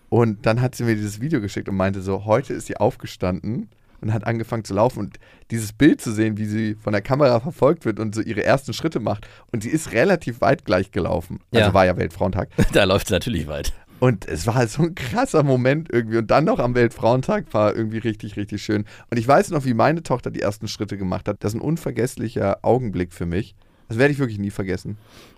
[0.10, 3.70] Und dann hat sie mir dieses Video geschickt und meinte so, heute ist sie aufgestanden
[4.00, 5.00] und hat angefangen zu laufen.
[5.00, 5.18] Und
[5.52, 8.72] dieses Bild zu sehen, wie sie von der Kamera verfolgt wird und so ihre ersten
[8.74, 9.28] Schritte macht.
[9.52, 11.40] Und sie ist relativ weit gleich gelaufen.
[11.52, 11.74] Also Ja.
[11.74, 12.50] war ja Weltfrauentag.
[12.74, 13.74] Da läuft es natürlich weit.
[14.00, 16.18] Und es war halt so ein krasser Moment irgendwie.
[16.18, 18.86] Und dann noch am Weltfrauentag war irgendwie richtig, richtig schön.
[19.10, 21.44] Und ich weiß noch, wie meine Tochter die ersten Schritte gemacht hat.
[21.44, 23.56] Das ist ein unvergesslicher Augenblick für mich.
[23.88, 24.98] Das werde ich wirklich nie vergessen.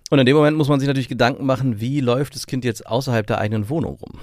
[0.10, 2.88] Und in dem Moment muss man sich natürlich Gedanken machen, wie läuft das Kind jetzt
[2.88, 4.19] außerhalb der eigenen Wohnung rum?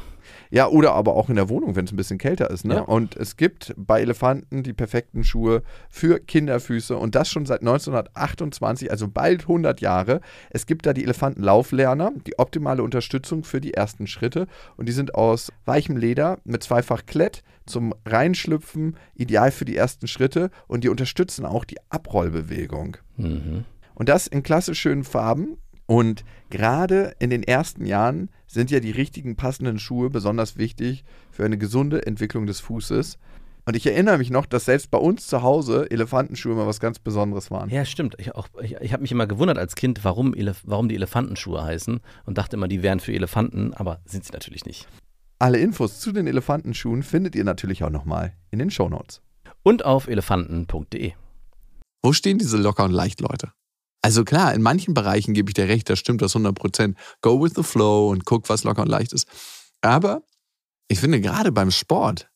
[0.50, 2.64] Ja, oder aber auch in der Wohnung, wenn es ein bisschen kälter ist.
[2.64, 2.74] Ne?
[2.74, 2.80] Ja.
[2.82, 8.90] Und es gibt bei Elefanten die perfekten Schuhe für Kinderfüße und das schon seit 1928,
[8.90, 10.20] also bald 100 Jahre.
[10.50, 15.14] Es gibt da die Elefantenlauflerner, die optimale Unterstützung für die ersten Schritte und die sind
[15.14, 20.88] aus weichem Leder mit zweifach Klett zum Reinschlüpfen, ideal für die ersten Schritte und die
[20.88, 22.96] unterstützen auch die Abrollbewegung.
[23.16, 23.64] Mhm.
[23.94, 25.56] Und das in klassisch schönen Farben.
[25.87, 31.44] Und gerade in den ersten Jahren sind ja die richtigen passenden Schuhe besonders wichtig für
[31.44, 33.18] eine gesunde Entwicklung des Fußes.
[33.68, 37.00] Und ich erinnere mich noch, dass selbst bei uns zu Hause Elefantenschuhe immer was ganz
[37.00, 37.68] Besonderes waren.
[37.68, 38.14] Ja, stimmt.
[38.18, 41.64] Ich, auch- ich, ich habe mich immer gewundert als Kind, warum, Elef warum die Elefantenschuhe
[41.64, 44.87] heißen und dachte immer, die wären für Elefanten, aber sind sie natürlich nicht.
[45.40, 49.20] Alle Infos zu den Elefantenschuhen findet ihr natürlich auch nochmal in den Shownotes.
[49.64, 51.12] Und auf elefanten.de.
[52.02, 53.50] Wo stehen diese locker und leicht Leute?
[54.07, 56.95] Also klar, in manchen Bereichen gebe ich dir recht, da stimmt das 100%.
[57.23, 59.27] Go with the flow und guck, was locker und leicht ist.
[59.81, 60.23] Aber
[60.87, 62.29] ich finde gerade beim Sport,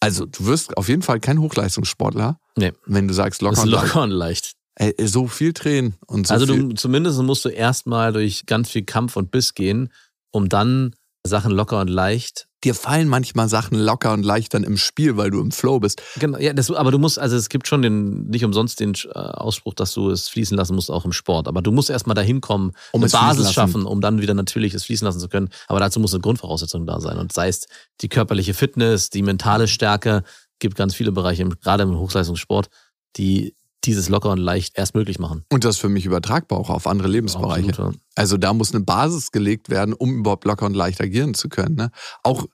[0.00, 2.72] also du wirst auf jeden Fall kein Hochleistungssportler, Nee.
[2.86, 3.86] wenn du sagst locker und ist leicht.
[3.86, 4.54] locker und leicht.
[4.74, 8.82] Ey, so viel drehen und so also du, zumindest musst du erstmal durch ganz viel
[8.84, 9.92] Kampf und Biss gehen,
[10.32, 12.48] um dann Sachen locker und leicht.
[12.64, 16.02] dir fallen manchmal Sachen locker und leicht dann im Spiel, weil du im Flow bist.
[16.18, 19.18] Genau, ja, das, aber du musst, also es gibt schon den, nicht umsonst den äh,
[19.18, 21.48] Ausspruch, dass du es fließen lassen musst, auch im Sport.
[21.48, 24.84] Aber du musst erstmal dahin kommen, Um eine Basis schaffen, um dann wieder natürlich es
[24.84, 25.48] fließen lassen zu können.
[25.68, 27.18] Aber dazu muss eine Grundvoraussetzung da sein.
[27.18, 27.66] Und sei es
[28.00, 30.22] die körperliche Fitness, die mentale Stärke,
[30.58, 32.68] gibt ganz viele Bereiche, gerade im Hochleistungssport,
[33.16, 33.54] die
[33.84, 35.44] dieses locker und leicht erst möglich machen.
[35.50, 37.70] Und das für mich übertragbar auch auf andere Lebensbereiche.
[37.70, 38.00] Absolut, ja.
[38.14, 41.74] Also da muss eine Basis gelegt werden, um überhaupt locker und leicht agieren zu können.
[41.74, 41.90] Ne?
[42.22, 42.46] Auch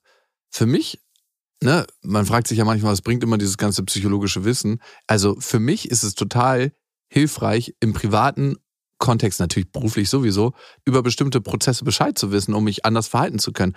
[0.51, 1.01] für mich,
[1.62, 4.81] ne, man fragt sich ja manchmal, was bringt immer dieses ganze psychologische Wissen.
[5.07, 6.73] Also für mich ist es total
[7.09, 8.57] hilfreich, im privaten
[8.99, 13.53] Kontext, natürlich beruflich sowieso, über bestimmte Prozesse Bescheid zu wissen, um mich anders verhalten zu
[13.53, 13.77] können.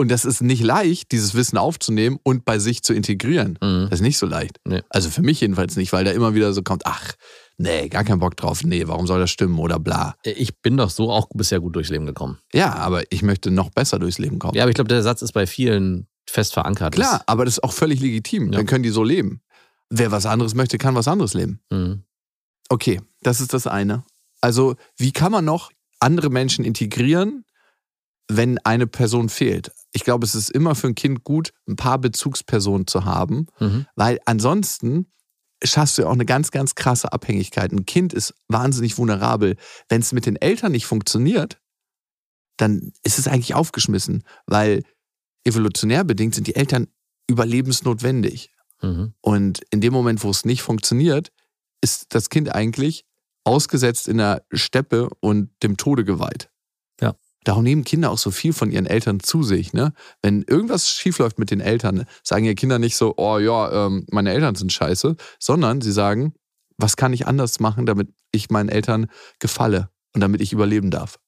[0.00, 3.58] Und das ist nicht leicht, dieses Wissen aufzunehmen und bei sich zu integrieren.
[3.60, 3.88] Mhm.
[3.90, 4.58] Das ist nicht so leicht.
[4.64, 4.80] Nee.
[4.88, 7.12] Also für mich jedenfalls nicht, weil da immer wieder so kommt, ach,
[7.58, 10.14] nee, gar keinen Bock drauf, nee, warum soll das stimmen oder bla.
[10.24, 12.38] Ich bin doch so auch bisher gut durchs Leben gekommen.
[12.54, 14.54] Ja, aber ich möchte noch besser durchs Leben kommen.
[14.54, 16.94] Ja, aber ich glaube, der Satz ist bei vielen fest verankert.
[16.94, 18.46] Klar, aber das ist auch völlig legitim.
[18.46, 18.58] Ja.
[18.58, 19.42] Dann können die so leben.
[19.90, 21.60] Wer was anderes möchte, kann was anderes leben.
[21.70, 22.04] Mhm.
[22.70, 24.02] Okay, das ist das eine.
[24.40, 27.44] Also, wie kann man noch andere Menschen integrieren,
[28.36, 29.72] wenn eine Person fehlt?
[29.92, 33.86] Ich glaube, es ist immer für ein Kind gut, ein paar Bezugspersonen zu haben, Mhm.
[33.96, 35.10] weil ansonsten
[35.62, 37.72] schaffst du ja auch eine ganz, ganz krasse Abhängigkeit.
[37.72, 39.56] Ein Kind ist wahnsinnig vulnerabel.
[39.88, 41.60] Wenn es mit den Eltern nicht funktioniert,
[42.56, 44.82] dann ist es eigentlich aufgeschmissen, weil
[45.44, 46.86] evolutionär bedingt sind die Eltern
[47.28, 48.52] überlebensnotwendig.
[48.82, 49.14] Mhm.
[49.20, 51.30] Und in dem Moment, wo es nicht funktioniert,
[51.82, 53.04] ist das Kind eigentlich
[53.44, 56.50] ausgesetzt in der Steppe und dem Tode geweiht.
[57.44, 59.72] Darum nehmen Kinder auch so viel von ihren Eltern zu sich.
[59.72, 59.92] Ne?
[60.22, 64.32] Wenn irgendwas schiefläuft mit den Eltern, sagen ja Kinder nicht so, oh ja, ähm, meine
[64.32, 66.34] Eltern sind scheiße, sondern sie sagen,
[66.76, 69.06] was kann ich anders machen, damit ich meinen Eltern
[69.38, 71.18] gefalle und damit ich überleben darf.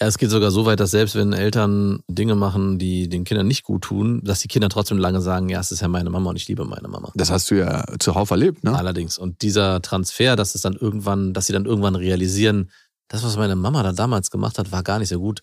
[0.00, 3.48] Ja, es geht sogar so weit, dass selbst wenn Eltern Dinge machen, die den Kindern
[3.48, 6.30] nicht gut tun, dass die Kinder trotzdem lange sagen, ja, es ist ja meine Mama
[6.30, 7.10] und ich liebe meine Mama.
[7.16, 8.78] Das hast du ja zuhauf erlebt, ne?
[8.78, 9.18] Allerdings.
[9.18, 12.70] Und dieser Transfer, dass es dann irgendwann, dass sie dann irgendwann realisieren,
[13.08, 15.42] das, was meine Mama da damals gemacht hat, war gar nicht so gut,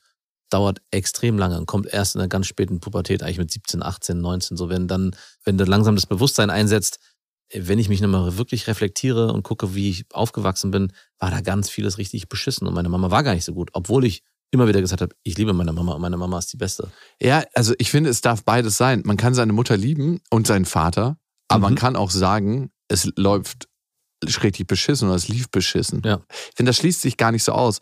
[0.49, 4.19] dauert extrem lange und kommt erst in einer ganz späten Pubertät, eigentlich mit 17, 18,
[4.21, 6.99] 19, so wenn dann, wenn dann langsam das Bewusstsein einsetzt,
[7.53, 11.69] wenn ich mich nochmal wirklich reflektiere und gucke, wie ich aufgewachsen bin, war da ganz
[11.69, 14.81] vieles richtig beschissen und meine Mama war gar nicht so gut, obwohl ich immer wieder
[14.81, 16.91] gesagt habe, ich liebe meine Mama und meine Mama ist die Beste.
[17.21, 19.01] Ja, also ich finde, es darf beides sein.
[19.05, 21.77] Man kann seine Mutter lieben und seinen Vater, aber man Mhm.
[21.77, 23.67] kann auch sagen, es läuft
[24.23, 26.01] richtig beschissen oder es lief beschissen.
[26.05, 26.21] Ja.
[26.29, 27.79] Ich finde, das schließt sich gar nicht so aus.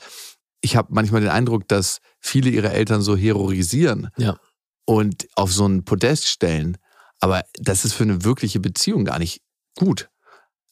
[0.62, 4.38] Ich habe manchmal den Eindruck, dass viele ihre Eltern so heroisieren Ja.
[4.86, 6.78] und auf so ein Podest stellen.
[7.20, 9.42] Aber das ist für eine wirkliche Beziehung gar nicht
[9.78, 10.10] gut.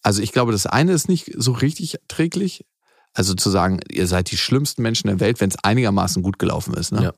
[0.02, 2.66] Also ich glaube, das eine ist nicht so richtig erträglich.
[3.14, 6.74] Also zu sagen, ihr seid die schlimmsten Menschen der Welt, wenn es einigermaßen gut gelaufen
[6.74, 6.92] ist.
[6.94, 7.04] Ne?
[7.04, 7.14] Ja.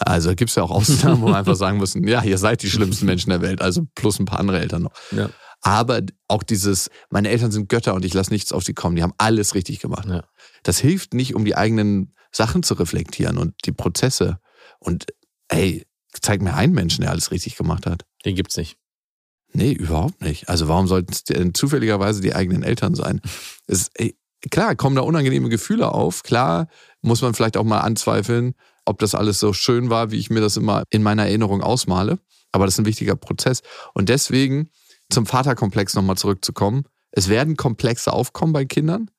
[0.00, 2.70] Also gibt es ja auch Ausnahmen, wo wir einfach sagen müssen, ja, ihr seid die
[2.70, 4.92] schlimmsten Menschen der Welt, also plus ein paar andere Eltern noch.
[5.10, 5.28] Ja.
[5.60, 9.02] Aber auch dieses, meine Eltern sind Götter und ich lasse nichts auf sie kommen, die
[9.02, 10.06] haben alles richtig gemacht.
[10.08, 10.24] Ja.
[10.62, 14.38] Das hilft nicht, um die eigenen Sachen zu reflektieren und die Prozesse.
[14.78, 15.06] Und
[15.48, 18.04] ey, zeig mir einen Menschen, der alles richtig gemacht hat.
[18.24, 18.78] Den gibt's nicht.
[19.52, 20.48] Nee, überhaupt nicht.
[20.48, 23.20] Also warum sollten es denn zufälligerweise die eigenen Eltern sein?
[23.70, 24.16] Es, ey,
[24.50, 26.22] klar, kommen da unangenehme Gefühle auf.
[26.22, 26.68] Klar
[27.02, 28.54] muss man vielleicht auch mal anzweifeln,
[28.86, 32.18] ob das alles so schön war, wie ich mir das immer in meiner Erinnerung ausmale.
[32.50, 33.60] Aber das ist ein wichtiger Prozess.
[33.92, 34.70] Und deswegen
[35.10, 36.84] zum Vaterkomplex nochmal zurückzukommen.
[37.10, 39.10] Es werden Komplexe aufkommen bei Kindern.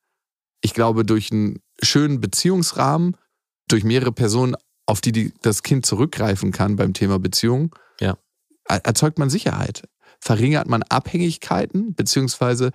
[0.62, 3.16] Ich glaube, durch einen schönen Beziehungsrahmen,
[3.68, 4.54] durch mehrere Personen,
[4.86, 8.16] auf die, die das Kind zurückgreifen kann beim Thema Beziehung, Ja.
[8.68, 9.88] er- erzeugt man Sicherheit.
[10.20, 12.72] Verringert man Abhängigkeiten, beziehungsweise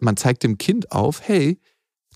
[0.00, 1.58] man zeigt dem Kind auf, hey,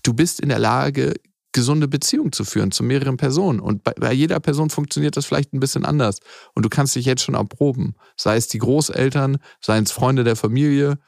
[0.03, 1.13] du bist in der Lage,
[1.55, 3.59] gesunde Beziehungen zu führen zu mehreren Personen.
[3.59, 6.19] Und bei, bei jeder Person funktioniert das vielleicht ein bisschen anders.
[6.53, 7.95] Und du kannst dich jetzt schon erproben.
[8.17, 10.99] Sei es die Großeltern, seien es Freunde der Familie.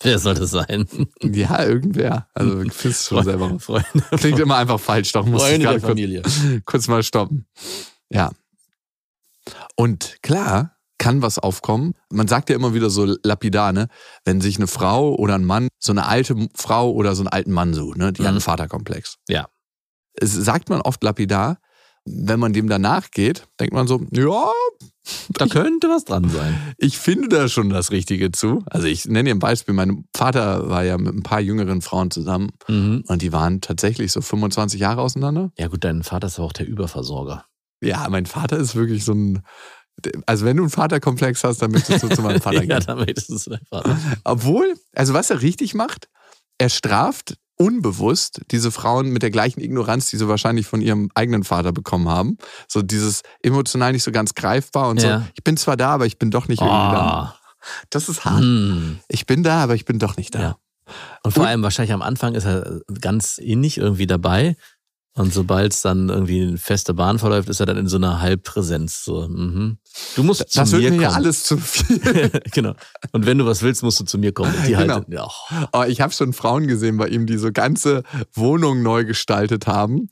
[0.00, 0.86] Wer soll das sein?
[1.22, 2.28] Ja, irgendwer.
[2.34, 3.50] Also ich finde es schon selber.
[3.50, 3.64] raus.
[3.64, 6.22] Freunde, Klingt immer einfach falsch, doch muss ich Freunde der gerade kurz, Familie.
[6.64, 7.46] kurz mal stoppen.
[8.10, 8.30] Ja.
[9.76, 10.71] Und klar
[11.02, 11.94] kann was aufkommen.
[12.10, 13.88] Man sagt ja immer wieder so lapidar, ne?
[14.24, 17.52] wenn sich eine Frau oder ein Mann, so eine alte Frau oder so einen alten
[17.52, 18.12] Mann sucht, ne?
[18.12, 18.26] die Mhm.
[18.26, 19.16] hat einen Vaterkomplex.
[19.28, 19.46] Ja.
[20.14, 21.58] Es sagt man oft lapidar.
[22.04, 24.50] Wenn man dem danach geht, denkt man so, ja,
[25.30, 26.74] Da könnte was dran sein.
[26.76, 28.62] ich finde da schon das Richtige zu.
[28.66, 29.72] Also ich nenne dir ein Beispiel.
[29.74, 33.04] Mein Vater war ja mit ein paar jüngeren Frauen zusammen Mhm.
[33.06, 35.52] und die waren tatsächlich so 25 Jahre auseinander.
[35.58, 37.44] Ja gut, dein Vater ist aber auch der Überversorger.
[37.80, 39.42] Ja, mein Vater ist wirklich so ein.
[40.26, 42.86] Also, wenn du einen Vaterkomplex hast, dann möchtest du zu meinem Vater ja, gehen.
[42.86, 43.96] dann möchtest du zu deinem Vater.
[44.24, 46.08] Obwohl, also, was er richtig macht,
[46.58, 51.44] er straft unbewusst diese Frauen mit der gleichen Ignoranz, die sie wahrscheinlich von ihrem eigenen
[51.44, 52.36] Vater bekommen haben.
[52.66, 55.20] So dieses emotional nicht so ganz greifbar und Ja.
[55.20, 55.24] so.
[55.34, 57.00] Ich bin zwar da, aber ich bin doch nicht irgendwie da.
[57.00, 57.38] Ah.
[57.90, 58.40] Das ist hart.
[58.40, 58.98] Hm.
[59.08, 60.40] Ich bin da, aber ich bin doch nicht da.
[60.40, 60.56] Ja.
[61.22, 64.56] Und vor Und- allem wahrscheinlich am Anfang ist er ganz innig irgendwie dabei.
[65.14, 68.20] Und sobald es dann irgendwie eine feste Bahn verläuft, ist er dann in so einer
[68.20, 69.04] Halbpräsenz.
[69.04, 69.78] So, mhm.
[70.16, 71.24] Du musst Das zu wird mir mir ja kommen.
[71.24, 72.30] alles zu viel.
[72.52, 72.74] genau.
[73.12, 74.54] Und wenn du was willst, musst du zu mir kommen.
[74.54, 74.94] Und die Genau.
[74.94, 78.02] halt, ja, oh, Oh, ich habe schon Frauen gesehen bei ihm, die so ganze
[78.34, 80.08] Wohnungen neu gestaltet haben,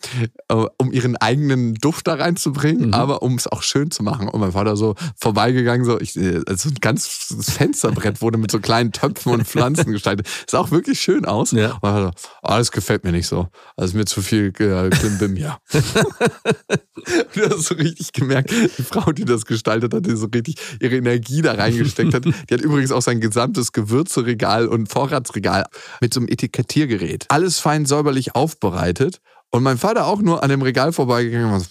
[0.49, 2.95] äh, um ihren eigenen Duft da reinzubringen, Mhm.
[2.95, 4.29] aber um es auch schön zu machen.
[4.29, 8.51] Und mein Vater so vorbeigegangen, so, ich, äh, so ein ganz das Fensterbrett wurde mit
[8.51, 10.29] so kleinen Töpfen und Pflanzen gestaltet.
[10.47, 11.53] Sah auch wirklich schön aus.
[11.53, 11.73] Ja.
[11.75, 13.49] Und mein Vater so, oh, das gefällt mir nicht so.
[13.77, 15.31] Das ist mir zu viel äh, Klimbim.
[15.71, 20.57] Und du hast so richtig gemerkt, die Frau, die das gestaltet hat, die so richtig
[20.81, 25.67] ihre Energie da reingesteckt hat, die hat übrigens auch sein gesamtes Gewürzeregal und Vorratsregal
[26.01, 27.27] mit so einem Etikettiergerät.
[27.29, 29.21] Alles fein säuberlich aufbereitet.
[29.53, 31.69] Und mein Vater auch nur an dem Regal vorbeigegangen und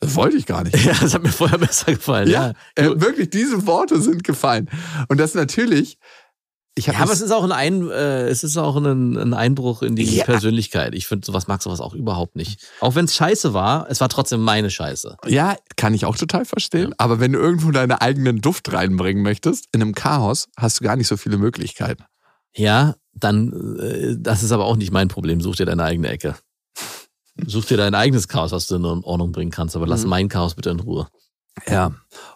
[0.00, 0.76] das wollte ich gar nicht.
[0.84, 2.28] ja, das hat mir vorher besser gefallen.
[2.28, 4.68] Ja, Ja, äh, wirklich, diese Worte sind gefallen.
[5.08, 5.98] Und das natürlich,
[6.76, 9.82] ich Ja, aber es ist auch ein, ein äh, es ist auch ein, ein Einbruch
[9.82, 10.24] in die Ja.
[10.24, 10.94] Persönlichkeit.
[10.94, 12.60] Ich finde, sowas mag sowas auch überhaupt nicht.
[12.80, 15.16] Auch wenn es scheiße war, es war trotzdem meine Scheiße.
[15.26, 16.94] Ja, kann ich auch total verstehen.
[16.98, 20.96] Aber wenn du irgendwo deinen eigenen Duft reinbringen möchtest, in einem Chaos hast du gar
[20.96, 22.04] nicht so viele Möglichkeiten.
[22.56, 25.40] Ja, dann, äh, das ist aber auch nicht mein Problem.
[25.40, 26.34] Such dir deine eigene Ecke.
[27.46, 30.10] Such dir dein eigenes Chaos, was du in Ordnung bringen kannst, aber lass Mhm.
[30.10, 31.08] mein Chaos bitte in Ruhe.
[31.68, 31.92] Ja.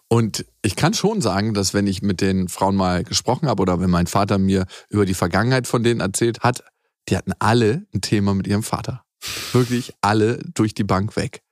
[0.09, 3.81] Und ich kann schon sagen, dass wenn ich mit den Frauen mal gesprochen habe oder
[3.81, 6.65] wenn mein Vater mir über die Vergangenheit von denen erzählt hat,
[7.09, 9.05] die hatten alle ein Thema mit ihrem Vater.
[9.53, 11.43] Wirklich alle durch die Bank weg.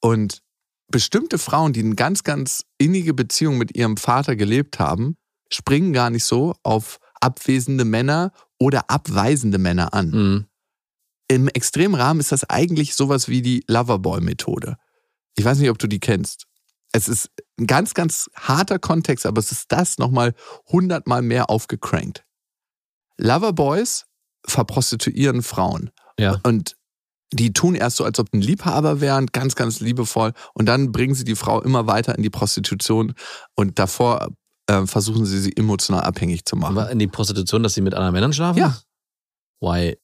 [0.00, 0.42] Und
[0.88, 5.16] bestimmte Frauen, die eine ganz, ganz innige Beziehung mit ihrem Vater gelebt haben,
[5.50, 10.10] springen gar nicht so auf abwesende Männer oder abweisende Männer an.
[10.10, 10.46] Mhm.
[11.28, 14.76] Im extremen Rahmen ist das eigentlich sowas wie die Loverboy-Methode.
[15.36, 16.46] Ich weiß nicht, ob du die kennst.
[16.92, 20.34] Es ist ein ganz, ganz harter Kontext, aber es ist das nochmal
[20.66, 22.24] hundertmal mehr aufgecrankt.
[23.16, 24.06] Loverboys
[24.46, 25.90] verprostituieren Frauen.
[26.18, 26.40] Ja.
[26.44, 26.76] Und
[27.32, 30.32] die tun erst so, als ob ein Liebhaber wären, ganz, ganz liebevoll.
[30.52, 33.14] Und dann bringen sie die Frau immer weiter in die Prostitution.
[33.54, 34.28] Und davor
[34.66, 36.76] äh, versuchen sie, sie emotional abhängig zu machen.
[36.78, 38.58] Aber in die Prostitution, dass sie mit anderen Männern schlafen?
[38.58, 38.78] Ja.
[39.60, 39.96] Why?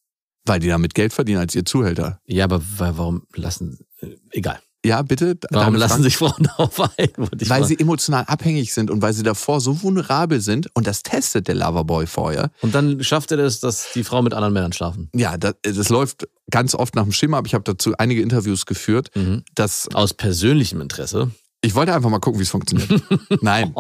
[0.47, 2.21] Weil die damit Geld verdienen als ihr Zuhälter.
[2.25, 3.79] Ja, aber wa- warum lassen.
[4.01, 4.61] äh, Egal.
[4.85, 5.37] Ja, bitte.
[5.51, 6.03] Warum lassen Frage?
[6.05, 7.09] sich Frauen darauf ein?
[7.17, 7.65] Weil fragen.
[7.67, 11.55] sie emotional abhängig sind und weil sie davor so vulnerabel sind und das testet der
[11.55, 12.51] Loverboy vorher.
[12.63, 15.11] Und dann schafft er das, dass die Frauen mit anderen Männern schlafen.
[15.15, 18.65] Ja, das, das läuft ganz oft nach dem Schema, aber ich habe dazu einige Interviews
[18.65, 19.11] geführt.
[19.15, 19.45] Mhm.
[19.55, 21.31] dass Aus persönlichem Interesse.
[21.61, 22.91] ich wollte einfach mal gucken, wie es funktioniert.
[23.43, 23.75] Nein.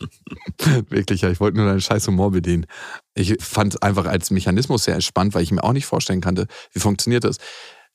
[0.88, 2.66] Wirklich, ja, ich wollte nur deinen scheiß Humor bedienen.
[3.14, 6.46] Ich fand es einfach als Mechanismus sehr spannend, weil ich mir auch nicht vorstellen kannte,
[6.72, 7.38] wie funktioniert das.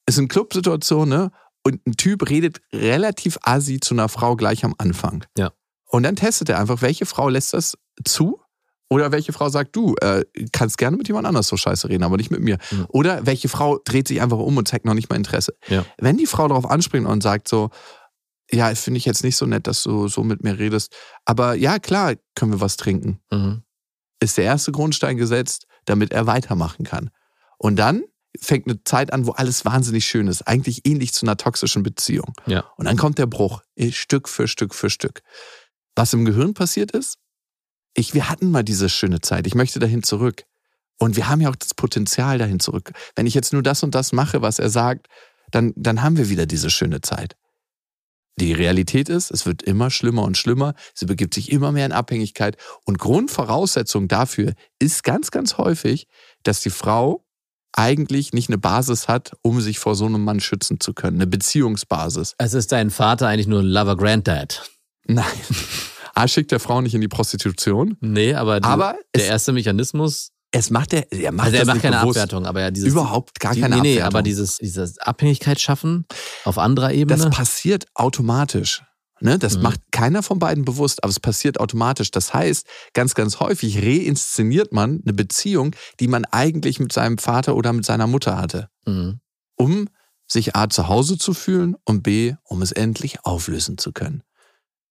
[0.05, 1.31] Es sind Clubsituationen, ne?
[1.65, 5.25] Und ein Typ redet relativ assi zu einer Frau gleich am Anfang.
[5.37, 5.51] Ja.
[5.85, 8.39] Und dann testet er einfach, welche Frau lässt das zu?
[8.89, 12.17] Oder welche Frau sagt, du äh, kannst gerne mit jemand anders so scheiße reden, aber
[12.17, 12.57] nicht mit mir.
[12.69, 12.85] Mhm.
[12.89, 15.55] Oder welche Frau dreht sich einfach um und zeigt noch nicht mal Interesse.
[15.67, 15.85] Ja.
[15.97, 17.69] Wenn die Frau darauf anspringt und sagt so,
[18.51, 20.93] ja, finde ich jetzt nicht so nett, dass du so mit mir redest,
[21.25, 23.63] aber ja, klar, können wir was trinken, Mhm.
[24.19, 27.09] ist der erste Grundstein gesetzt, damit er weitermachen kann.
[27.57, 28.03] Und dann
[28.39, 32.33] fängt eine Zeit an, wo alles wahnsinnig schön ist, eigentlich ähnlich zu einer toxischen Beziehung.
[32.45, 32.65] Ja.
[32.77, 35.21] Und dann kommt der Bruch, eh, Stück für Stück für Stück.
[35.95, 37.17] Was im Gehirn passiert ist,
[37.95, 40.43] ich, wir hatten mal diese schöne Zeit, ich möchte dahin zurück.
[40.99, 42.91] Und wir haben ja auch das Potenzial dahin zurück.
[43.15, 45.07] Wenn ich jetzt nur das und das mache, was er sagt,
[45.51, 47.35] dann, dann haben wir wieder diese schöne Zeit.
[48.39, 51.91] Die Realität ist, es wird immer schlimmer und schlimmer, sie begibt sich immer mehr in
[51.91, 56.07] Abhängigkeit und Grundvoraussetzung dafür ist ganz, ganz häufig,
[56.41, 57.22] dass die Frau
[57.73, 61.27] eigentlich nicht eine Basis hat, um sich vor so einem Mann schützen zu können, eine
[61.27, 62.35] Beziehungsbasis.
[62.37, 64.69] Also ist dein Vater eigentlich nur ein Lover Granddad?
[65.05, 65.25] Nein.
[66.15, 69.51] A schickt der Frau nicht in die Prostitution, Nee, aber, die, aber der es, erste
[69.51, 72.19] Mechanismus, es macht er, er macht also er macht keine bewusst.
[72.19, 74.07] Abwertung, aber ja dieses Überhaupt gar die, keine nee, nee, Abwertung.
[74.07, 76.05] aber dieses, dieses Abhängigkeit schaffen
[76.45, 77.17] auf anderer Ebene.
[77.17, 78.83] Das passiert automatisch.
[79.23, 79.39] Ne?
[79.39, 79.63] Das Mhm.
[79.63, 82.11] macht keiner von beiden bewusst, aber es passiert automatisch.
[82.11, 87.55] Das heißt, ganz, ganz häufig reinszeniert man eine Beziehung, die man eigentlich mit seinem Vater
[87.55, 89.19] oder mit seiner Mutter hatte, mhm.
[89.55, 89.87] um
[90.27, 94.23] sich A zu Hause zu fühlen und B, um es endlich auflösen zu können.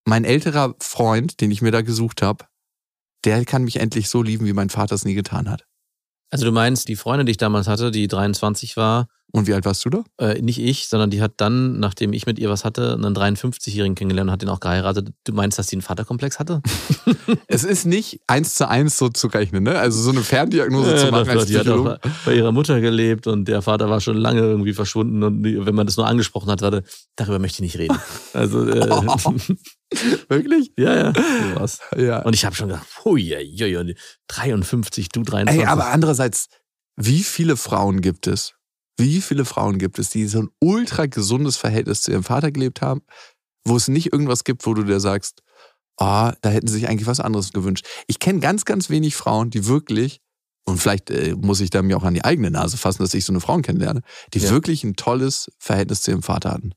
[0.04, 2.46] Mein älterer Freund, den ich mir da gesucht habe,
[3.24, 5.66] der kann mich endlich so lieben, wie mein Vater es nie getan hat.
[6.32, 9.66] Also du meinst, die Freundin, die ich damals hatte, die 23 war, Und wie alt
[9.66, 10.02] warst du da?
[10.18, 13.94] äh, nicht ich, sondern die hat dann, nachdem ich mit ihr was hatte, einen 53-Jährigen
[13.94, 15.10] kennengelernt und hat den auch geheiratet.
[15.24, 16.62] Du meinst, dass sie einen Vaterkomplex hatte?
[17.46, 19.78] Es ist nicht eins zu eins so zu rechnen, ne?
[19.78, 22.80] Also so eine Ferndiagnose zu Ja, machen doch, als die hat auch bei ihrer Mutter
[22.80, 26.06] gelebt und der Vater war schon lange irgendwie verschwunden und die, wenn man das nur
[26.06, 26.82] angesprochen hat, warte,
[27.16, 27.98] darüber möchte ich nicht reden.
[28.32, 28.88] Also äh,
[30.28, 30.72] Wirklich?
[30.78, 31.12] ja, ja,
[31.54, 31.78] sowas.
[31.96, 32.22] Ja.
[32.22, 33.94] Und ich habe schon gedacht, hui, hui, hui,
[34.28, 35.62] 53, du 23.
[35.62, 36.48] Ey, aber andererseits,
[36.96, 38.54] wie viele Frauen gibt es?
[38.98, 42.82] Wie viele Frauen gibt es, die so ein ultra gesundes Verhältnis zu ihrem Vater gelebt
[42.82, 43.02] haben,
[43.66, 45.42] wo es nicht irgendwas gibt, wo du dir sagst,
[45.98, 47.86] ah, da hätten sie sich eigentlich was anderes gewünscht.
[48.06, 50.20] Ich kenne ganz, ganz wenig Frauen, die wirklich,
[50.64, 53.24] und vielleicht äh, muss ich da mir auch an die eigene Nase fassen, dass ich
[53.24, 54.02] so eine Frauen kennenlerne,
[54.34, 54.50] die Ja.
[54.50, 56.72] wirklich ein tolles Verhältnis zu ihrem Vater hatten.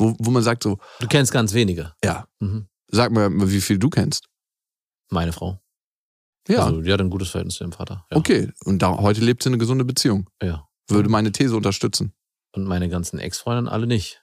[0.00, 1.92] Wo, wo man sagt so, du kennst ganz wenige.
[2.04, 2.66] ja, Mhm.
[2.88, 4.26] sag mal, wie viel du kennst.
[5.10, 5.60] Meine Frau.
[6.48, 8.06] Ja, Also die hat ein gutes Verhältnis zu ihrem Vater.
[8.10, 8.16] Ja.
[8.16, 8.50] okay.
[8.64, 10.28] Und da, heute lebt sie eine gesunde Beziehung.
[10.42, 10.66] Ja.
[10.88, 12.12] Würde meine These unterstützen.
[12.52, 14.22] Und meine ganzen Ex-Freundinnen alle nicht.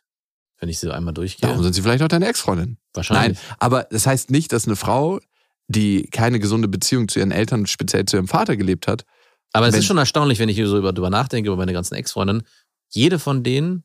[0.59, 1.47] Wenn ich sie einmal durchgehe.
[1.47, 2.78] Darum sind sie vielleicht auch deine Ex-Freundin.
[2.93, 3.38] Wahrscheinlich.
[3.38, 5.19] Nein, aber das heißt nicht, dass eine Frau,
[5.67, 9.05] die keine gesunde Beziehung zu ihren Eltern, speziell zu ihrem Vater gelebt hat,
[9.53, 11.93] Aber es ist schon erstaunlich, wenn ich hier so über, drüber nachdenke, über meine ganzen
[11.95, 12.43] Ex-Freundinnen.
[12.89, 13.84] Jede von denen,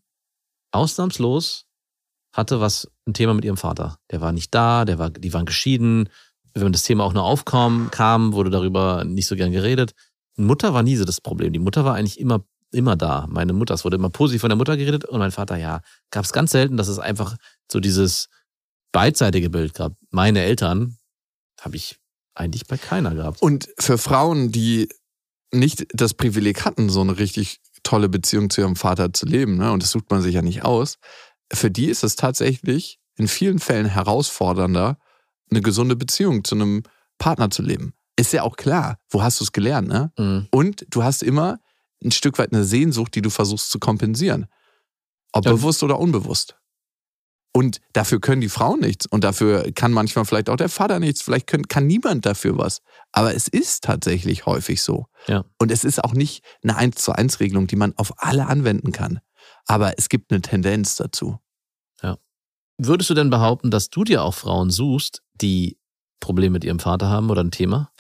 [0.70, 1.66] ausnahmslos,
[2.32, 3.98] hatte was, ein Thema mit ihrem Vater.
[4.10, 6.08] Der war nicht da, der war, die waren geschieden.
[6.54, 9.92] Wenn das Thema auch nur aufkam, kam, wurde darüber nicht so gern geredet.
[10.36, 11.52] Mutter war nie so das Problem.
[11.52, 13.26] Die Mutter war eigentlich immer, immer da.
[13.28, 15.80] Meine Mutter, es wurde immer positiv von der Mutter geredet und mein Vater, ja,
[16.10, 17.36] gab es ganz selten, dass es einfach
[17.70, 18.28] so dieses
[18.92, 19.94] beidseitige Bild gab.
[20.10, 20.96] Meine Eltern
[21.60, 21.98] habe ich
[22.34, 23.42] eigentlich bei keiner gehabt.
[23.42, 24.88] Und für Frauen, die
[25.52, 29.72] nicht das Privileg hatten, so eine richtig tolle Beziehung zu ihrem Vater zu leben, ne,
[29.72, 30.98] und das sucht man sich ja nicht aus,
[31.52, 34.98] für die ist es tatsächlich in vielen Fällen herausfordernder,
[35.50, 36.82] eine gesunde Beziehung zu einem
[37.18, 37.92] Partner zu leben.
[38.16, 40.12] Ist ja auch klar, wo hast du es gelernt, ne?
[40.18, 40.48] Mhm.
[40.50, 41.58] Und du hast immer
[42.04, 44.46] ein Stück weit eine Sehnsucht, die du versuchst zu kompensieren.
[45.32, 45.52] Ob Ja.
[45.52, 46.56] bewusst oder unbewusst.
[47.54, 49.06] Und dafür können die Frauen nichts.
[49.06, 51.20] Und dafür kann manchmal vielleicht auch der Vater nichts.
[51.20, 52.80] Vielleicht können, kann niemand dafür was.
[53.12, 55.06] Aber es ist tatsächlich häufig so.
[55.26, 55.44] Ja.
[55.58, 58.92] Und es ist auch nicht eine 1 zu 1 Regelung, die man auf alle anwenden
[58.92, 59.20] kann.
[59.66, 61.38] Aber es gibt eine Tendenz dazu.
[62.78, 65.78] Würdest du denn behaupten, dass du dir auch Frauen suchst, die
[66.20, 67.92] Probleme mit ihrem Vater haben oder ein Thema?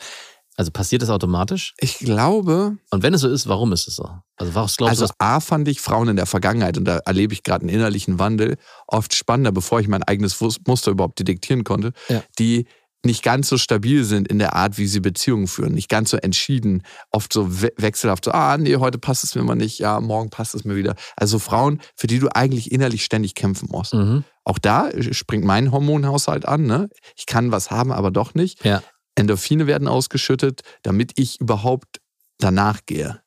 [0.56, 1.74] Also passiert das automatisch?
[1.78, 4.08] Ich glaube, Und wenn es so ist, warum ist es so?
[4.36, 5.12] Also was glaubst also du?
[5.18, 8.56] A fand ich Frauen in der Vergangenheit, und da erlebe ich gerade einen innerlichen Wandel,
[8.88, 12.22] oft spannender, bevor ich mein eigenes Muster überhaupt detektieren konnte, Ja.
[12.38, 12.66] die
[13.04, 16.16] nicht ganz so stabil sind in der Art, wie sie Beziehungen führen, nicht ganz so
[16.16, 20.00] entschieden, oft so we wechselhaft, so, ah, nee, heute passt es mir mal nicht, ja,
[20.00, 20.94] morgen passt es mir wieder.
[21.16, 23.94] Also Frauen, für die du eigentlich innerlich ständig kämpfen musst.
[23.94, 24.24] Mhm.
[24.44, 26.88] Auch da springt mein Hormonhaushalt an, ne?
[27.16, 28.64] Ich kann was haben, aber doch nicht.
[28.64, 28.82] Ja.
[29.14, 32.00] Endorphine werden ausgeschüttet, damit ich überhaupt
[32.38, 33.20] danach gehe.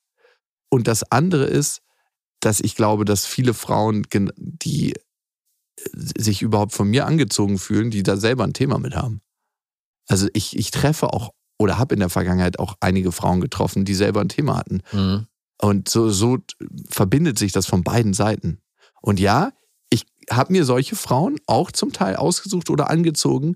[0.70, 1.82] Und das andere ist,
[2.40, 4.06] dass ich glaube, dass viele Frauen,
[4.38, 5.00] die äh,
[6.18, 9.22] sich überhaupt von mir angezogen fühlen, die da selber ein Thema mit haben.
[10.08, 13.94] Also ich, ich treffe auch oder habe in der Vergangenheit auch einige Frauen getroffen, die
[13.94, 14.82] selber ein Thema hatten.
[14.92, 15.28] Mhm.
[15.62, 16.40] Und so, so
[16.90, 18.62] verbindet sich das von beiden Seiten.
[19.02, 19.54] Und ja,
[19.90, 23.56] ich habe mir solche Frauen auch zum Teil ausgesucht oder angezogen,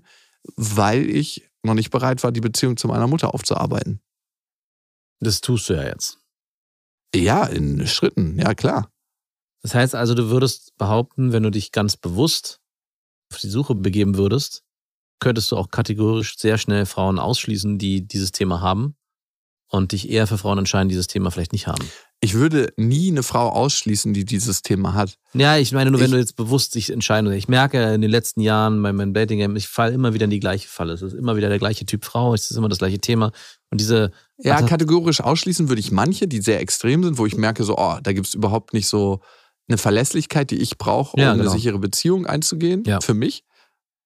[0.56, 4.00] weil ich noch nicht bereit war, die Beziehung zu meiner Mutter aufzuarbeiten.
[5.20, 6.18] Das tust du ja jetzt.
[7.14, 8.90] Ja, in Schritten, ja klar.
[9.62, 12.60] Das heißt also, du würdest behaupten, wenn du dich ganz bewusst
[13.30, 14.64] auf die Suche begeben würdest,
[15.20, 18.96] könntest du auch kategorisch sehr schnell Frauen ausschließen, die dieses Thema haben
[19.68, 21.84] und dich eher für Frauen entscheiden, die dieses Thema vielleicht nicht haben.
[22.22, 25.14] Ich würde nie eine Frau ausschließen, die dieses Thema hat.
[25.32, 27.32] Ja, ich meine nur, wenn Ich- du jetzt bewusst dich entscheiden.
[27.32, 30.40] Ich merke in den letzten Jahren bei meinem Dating-Game, ich falle immer wieder in die
[30.40, 30.92] gleiche Falle.
[30.92, 33.32] Es ist immer wieder der gleiche Typ Frau, es ist immer das gleiche Thema.
[33.70, 34.10] Und diese,
[34.42, 37.76] Ja, Also- kategorisch ausschließen würde ich manche, die sehr extrem sind, wo ich merke, so,
[37.78, 39.20] oh, da gibt es überhaupt nicht so
[39.68, 41.52] eine Verlässlichkeit, die ich brauche, um Ja, eine genau.
[41.52, 43.00] sichere Beziehung einzugehen, Ja.
[43.02, 43.44] für mich,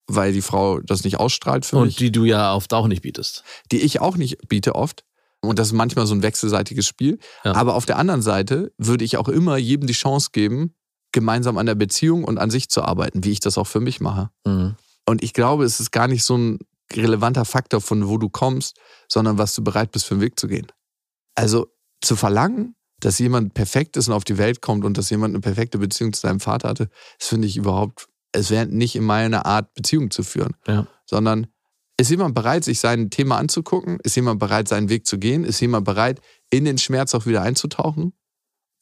[0.07, 3.01] weil die Frau das nicht ausstrahlt für und mich, die du ja oft auch nicht
[3.01, 3.43] bietest.
[3.71, 5.03] die ich auch nicht biete oft.
[5.41, 7.19] Und das ist manchmal so ein wechselseitiges Spiel.
[7.43, 7.53] Ja.
[7.53, 10.73] Aber auf der anderen Seite würde ich auch immer jedem die Chance geben,
[11.11, 14.01] gemeinsam an der Beziehung und an sich zu arbeiten, wie ich das auch für mich
[14.01, 14.29] mache.
[14.45, 14.75] Mhm.
[15.07, 16.59] Und ich glaube, es ist gar nicht so ein
[16.91, 18.77] relevanter Faktor von wo du kommst,
[19.07, 20.67] sondern was du bereit bist, für den Weg zu gehen.
[21.35, 21.67] Also
[22.01, 25.41] zu verlangen, dass jemand perfekt ist und auf die Welt kommt und dass jemand eine
[25.41, 26.89] perfekte Beziehung zu seinem Vater hatte,
[27.19, 30.55] das finde ich überhaupt, es wäre nicht in meiner Art, Beziehung zu führen.
[30.67, 30.87] Ja.
[31.05, 31.47] Sondern
[31.97, 33.99] ist jemand bereit, sich sein Thema anzugucken?
[34.03, 35.43] Ist jemand bereit, seinen Weg zu gehen?
[35.43, 38.13] Ist jemand bereit, in den Schmerz auch wieder einzutauchen?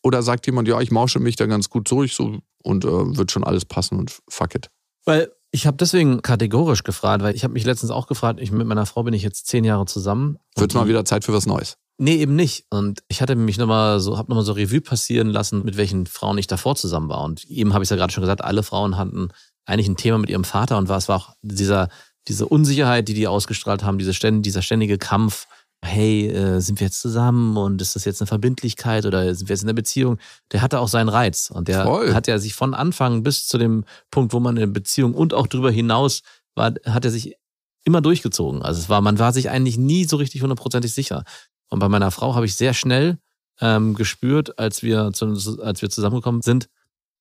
[0.04, 3.32] Oder sagt jemand, ja, ich mausche mich da ganz gut durch so, und äh, wird
[3.32, 4.70] schon alles passen und fuck it.
[5.06, 8.66] Weil ich habe deswegen kategorisch gefragt, weil ich habe mich letztens auch gefragt, ich mit
[8.66, 10.40] meiner Frau bin ich jetzt zehn Jahre zusammen.
[10.56, 11.78] Wird mal wieder Zeit für was Neues.
[11.98, 12.66] Nee, eben nicht.
[12.70, 16.38] Und ich hatte mich nochmal so, habe nochmal so Revue passieren lassen, mit welchen Frauen
[16.38, 17.24] ich davor zusammen war.
[17.24, 19.30] Und eben habe ich ja gerade schon gesagt, alle Frauen hatten
[19.66, 21.90] eigentlich ein Thema mit ihrem Vater und war, es war auch dieser,
[22.28, 25.48] diese Unsicherheit, die die ausgestrahlt haben, diese ständ, dieser ständige Kampf.
[25.86, 29.54] Hey, äh, sind wir jetzt zusammen und ist das jetzt eine Verbindlichkeit oder sind wir
[29.54, 30.18] jetzt in einer Beziehung?
[30.52, 32.14] Der hatte auch seinen Reiz und der Voll.
[32.14, 35.34] hat ja sich von Anfang bis zu dem Punkt, wo man in der Beziehung und
[35.34, 36.22] auch darüber hinaus
[36.56, 37.36] war, hat er sich
[37.84, 38.62] immer durchgezogen.
[38.62, 41.26] Also es war, man war sich eigentlich nie so richtig hundertprozentig sicher.
[41.74, 43.18] Und bei meiner Frau habe ich sehr schnell
[43.60, 46.70] ähm, gespürt, als wir, zu, als wir zusammengekommen sind,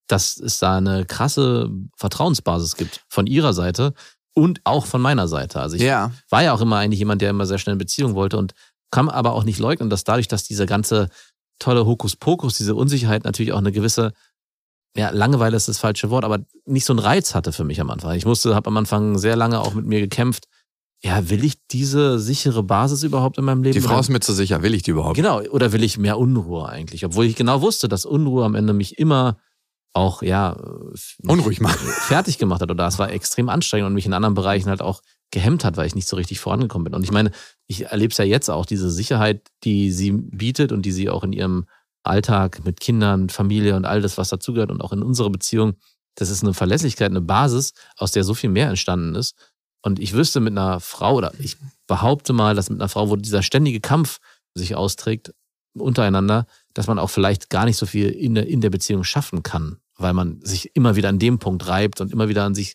[0.08, 3.94] dass es da eine krasse Vertrauensbasis gibt von ihrer Seite
[4.34, 5.58] und auch von meiner Seite.
[5.58, 6.12] Also ich Ja.
[6.28, 8.52] war ja auch immer eigentlich jemand, der immer sehr schnell eine Beziehung wollte und
[8.90, 11.08] kann aber auch nicht leugnen, dass dadurch, dass diese ganze
[11.58, 14.12] tolle Hokuspokus, diese Unsicherheit natürlich auch eine gewisse,
[14.94, 17.88] ja, Langeweile ist das falsche Wort, aber nicht so einen Reiz hatte für mich am
[17.88, 18.14] Anfang.
[18.16, 20.46] Ich musste, habe am Anfang sehr lange auch mit mir gekämpft.
[21.04, 23.74] Ja, will ich diese sichere Basis überhaupt in meinem Leben?
[23.74, 25.16] Die Frau ist mir zu sicher, will ich die überhaupt?
[25.16, 27.04] Genau, oder will ich mehr Unruhe eigentlich?
[27.04, 29.36] Obwohl ich genau wusste, dass Unruhe am Ende mich immer
[29.94, 31.86] auch, ja, äh, Unruhig machen.
[32.06, 35.02] fertig gemacht hat oder es war extrem anstrengend und mich in anderen Bereichen halt auch
[35.32, 36.94] gehemmt hat, weil ich nicht so richtig vorangekommen bin.
[36.94, 37.32] Und ich meine,
[37.66, 41.24] ich erlebe es ja jetzt auch, diese Sicherheit, die sie bietet und die sie auch
[41.24, 41.66] in ihrem
[42.04, 45.74] Alltag mit Kindern, Familie und all das, was dazugehört und auch in unserer Beziehung,
[46.14, 49.34] das ist eine Verlässlichkeit, eine Basis, aus der so viel mehr entstanden ist.
[49.82, 51.56] Und ich wüsste mit einer Frau, oder ich
[51.86, 54.18] behaupte mal, dass mit einer Frau, wo dieser ständige Kampf
[54.54, 55.34] sich austrägt
[55.74, 59.42] untereinander, dass man auch vielleicht gar nicht so viel in der, in der Beziehung schaffen
[59.42, 62.74] kann, weil man sich immer wieder an dem Punkt reibt und immer wieder an sich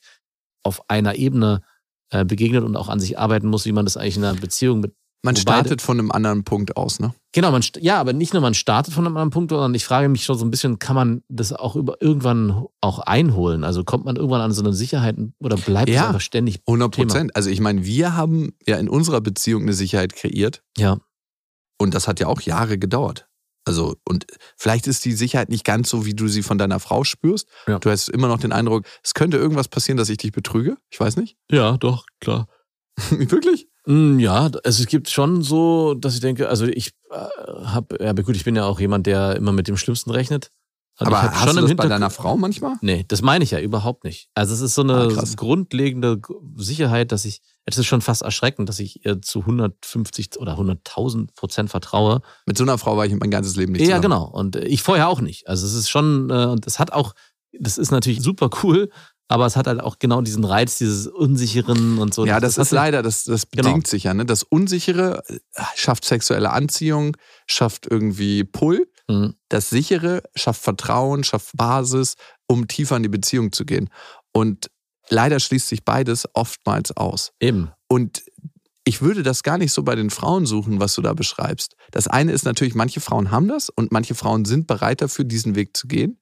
[0.63, 1.61] auf einer Ebene
[2.09, 4.79] äh, begegnet und auch an sich arbeiten muss, wie man das eigentlich in einer Beziehung
[4.81, 4.93] mit.
[5.23, 7.13] Man wo startet von einem anderen Punkt aus, ne?
[7.33, 10.09] Genau, man, ja, aber nicht nur man startet von einem anderen Punkt, sondern ich frage
[10.09, 13.63] mich schon so ein bisschen, kann man das auch über, irgendwann auch einholen?
[13.63, 16.07] Also kommt man irgendwann an so eine Sicherheit oder bleibt es Ja.
[16.07, 17.07] einfach ständig 100 Thema?
[17.07, 17.35] Prozent.
[17.35, 20.97] Also ich meine, wir haben ja in unserer Beziehung eine Sicherheit kreiert Ja,
[21.79, 23.27] und das hat ja auch Jahre gedauert.
[23.65, 27.03] Also und vielleicht ist die Sicherheit nicht ganz so, wie du sie von deiner Frau
[27.03, 27.49] spürst.
[27.67, 27.79] Ja.
[27.79, 30.77] Du hast immer noch den Eindruck, es könnte irgendwas passieren, dass ich dich betrüge.
[30.89, 31.35] Ich weiß nicht.
[31.51, 32.47] ja, doch, klar.
[33.11, 33.66] Wirklich?
[33.87, 37.15] Mm, Ja, also es gibt schon so, dass ich denke, also ich äh,
[37.65, 40.51] habe, ja gut, ich bin ja auch jemand, der immer mit dem Schlimmsten rechnet.
[40.99, 42.73] Und Aber hast du das bei deiner Frau manchmal?
[42.81, 44.29] Nee, das meine ich ja überhaupt nicht.
[44.33, 46.19] Also es ist so eine Ah, grundlegende
[46.55, 51.35] Sicherheit, dass ich, es ist schon fast erschreckend, dass ich ihr zu 150 oder 100.000
[51.35, 52.21] Prozent vertraue.
[52.47, 54.01] Mit so einer Frau war ich mein ganzes Leben nicht ja, zusammen.
[54.01, 54.23] genau.
[54.25, 55.47] Und ich vorher auch nicht.
[55.47, 57.13] Also es ist schon, äh, und es hat auch,
[57.59, 58.89] das ist natürlich super cool,
[59.29, 62.25] Aber es hat halt auch genau diesen Reiz, dieses Unsicheren und so.
[62.25, 63.63] ja, das, hat ist leider, das, das Genau.
[63.69, 64.13] bedingt sich ja.
[64.13, 64.25] Ne?
[64.25, 65.39] Das Unsichere äh,
[65.75, 68.89] schafft sexuelle Anziehung, schafft irgendwie Pull.
[69.09, 69.35] Mhm.
[69.49, 72.15] Das Sichere schafft Vertrauen, schafft Basis,
[72.47, 73.89] um tiefer in die Beziehung zu gehen.
[74.31, 74.69] Und
[75.09, 77.31] leider schließt sich beides oftmals aus.
[77.39, 77.71] Eben.
[77.89, 78.23] Und
[78.85, 81.75] ich würde das gar nicht so bei den Frauen suchen, was du da beschreibst.
[81.91, 85.55] Das eine ist natürlich, manche Frauen haben das und manche Frauen sind bereit dafür, diesen
[85.55, 86.21] Weg zu gehen.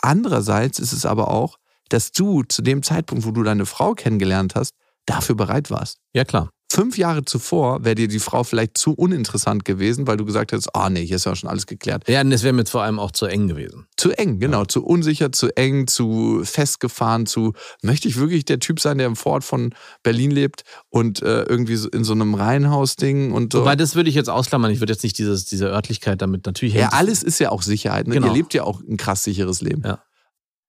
[0.00, 1.58] Andererseits ist es aber auch,
[1.88, 4.72] dass du zu dem Zeitpunkt, wo du deine Frau kennengelernt hast,
[5.06, 5.98] dafür bereit warst.
[6.12, 6.50] Ja, klar.
[6.68, 10.74] Fünf Jahre zuvor wäre dir die Frau vielleicht zu uninteressant gewesen, weil du gesagt hättest,
[10.74, 12.08] ah nee, hier ist ja schon alles geklärt.
[12.08, 13.86] Ja, und es wäre mir vor allem auch zu eng gewesen.
[13.96, 18.80] Zu eng, genau, zu unsicher, zu eng, zu festgefahren, zu möchte ich wirklich der Typ
[18.80, 23.30] sein, der im Vorort von Berlin lebt und äh, irgendwie so in so einem Reihenhaus-Ding
[23.30, 23.60] und so.
[23.60, 24.72] Wobei, das würde ich jetzt ausklammern.
[24.72, 28.08] Ich würde jetzt nicht dieses, diese Örtlichkeit damit natürlich ja, alles ist ja auch Sicherheit.
[28.08, 28.14] Ne?
[28.14, 28.26] Genau.
[28.26, 29.82] Ihr lebt ja auch ein krass sicheres Leben.
[29.84, 30.02] Ja.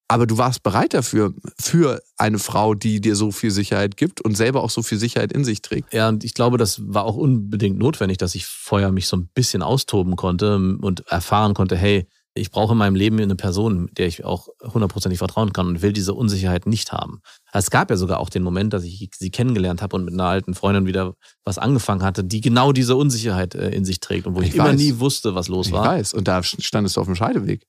[0.10, 4.36] Aber du warst bereit dafür, für eine Frau, die dir so viel Sicherheit gibt und
[4.38, 5.94] selber auch so viel Sicherheit in sich trägt.
[5.94, 9.28] Ja, und ich glaube, das war auch unbedingt notwendig, dass ich vorher mich so ein
[9.34, 14.06] bisschen austoben konnte und erfahren konnte, hey, ich brauche in meinem Leben eine Person, der
[14.08, 17.20] ich auch hundertprozentig vertrauen kann und will diese Unsicherheit nicht haben.
[17.52, 20.26] Es gab ja sogar auch den Moment, dass ich sie kennengelernt habe und mit einer
[20.26, 24.36] alten Freundin wieder was angefangen hatte, die genau diese Unsicherheit äh, in sich trägt und
[24.36, 24.78] wo ich, Ich immer weiß.
[24.80, 25.86] nie wusste, was los Ich war.
[25.86, 26.14] weiß.
[26.14, 27.66] Und da standest du auf dem Scheideweg.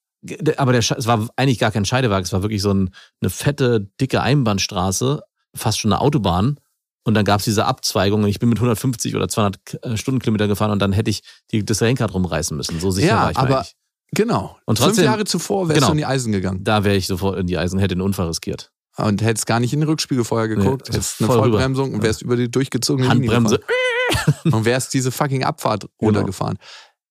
[0.57, 2.91] Aber der, es war eigentlich gar kein Scheidewagen, es war wirklich so ein,
[3.21, 5.23] eine fette, dicke Einbahnstraße,
[5.55, 6.59] fast schon eine Autobahn.
[7.05, 9.97] Und dann gab es diese Abzweigung und ich bin mit 150 oder 200 K- äh,
[9.97, 12.81] Stundenkilometer gefahren und dann hätte ich die, das Lenkrad rumreißen müssen.
[12.81, 13.75] So sicher Ja, war ich aber- eigentlich.
[14.13, 14.57] Genau.
[14.67, 15.89] Und Fünf trotzdem- Jahre zuvor wärst Genau.
[15.89, 16.65] du in die Eisen gegangen.
[16.65, 18.73] Da wäre ich sofort in die Eisen, hätte den Unfall riskiert.
[18.97, 21.51] Und hättest gar nicht in den Rückspiegel vorher geguckt, Nee, hättest eine voll rüber.
[21.53, 23.57] Vollbremsung und wärst über die durchgezogene Handbremse.
[23.57, 23.67] Linie
[24.11, 24.53] gefahren.
[24.53, 26.27] und wärst diese fucking Abfahrt Genau.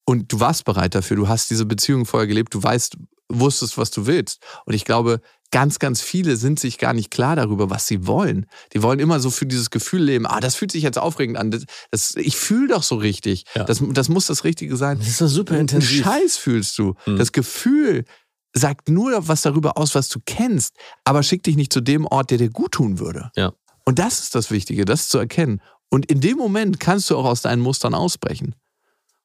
[0.10, 1.18] Und du warst bereit dafür.
[1.18, 2.53] Du hast diese Beziehung vorher gelebt.
[2.53, 2.97] Du weißt,
[3.30, 4.41] wusstest, was du willst.
[4.66, 8.45] Und ich glaube, ganz, ganz viele sind sich gar nicht klar darüber, was sie wollen.
[8.74, 10.26] Die wollen immer so für dieses Gefühl leben.
[10.26, 11.51] Ah, das fühlt sich jetzt aufregend an.
[11.51, 13.43] Das, das, ich fühle doch so richtig.
[13.53, 13.66] Ja.
[13.66, 14.97] Das, das muss das Richtige sein.
[14.99, 16.03] Das ist doch super intensiv.
[16.03, 16.93] Scheiß fühlst du.
[17.05, 17.18] Mhm.
[17.18, 18.05] Das Gefühl
[18.53, 22.32] sagt nur was darüber aus, was du kennst, aber schick dich nicht zu dem Ort,
[22.32, 23.30] der dir gut tun würde.
[23.36, 23.53] Ja.
[23.86, 25.62] Und das ist das Wichtige, das zu erkennen.
[25.89, 28.55] Und in dem Moment kannst du auch aus deinen Mustern ausbrechen.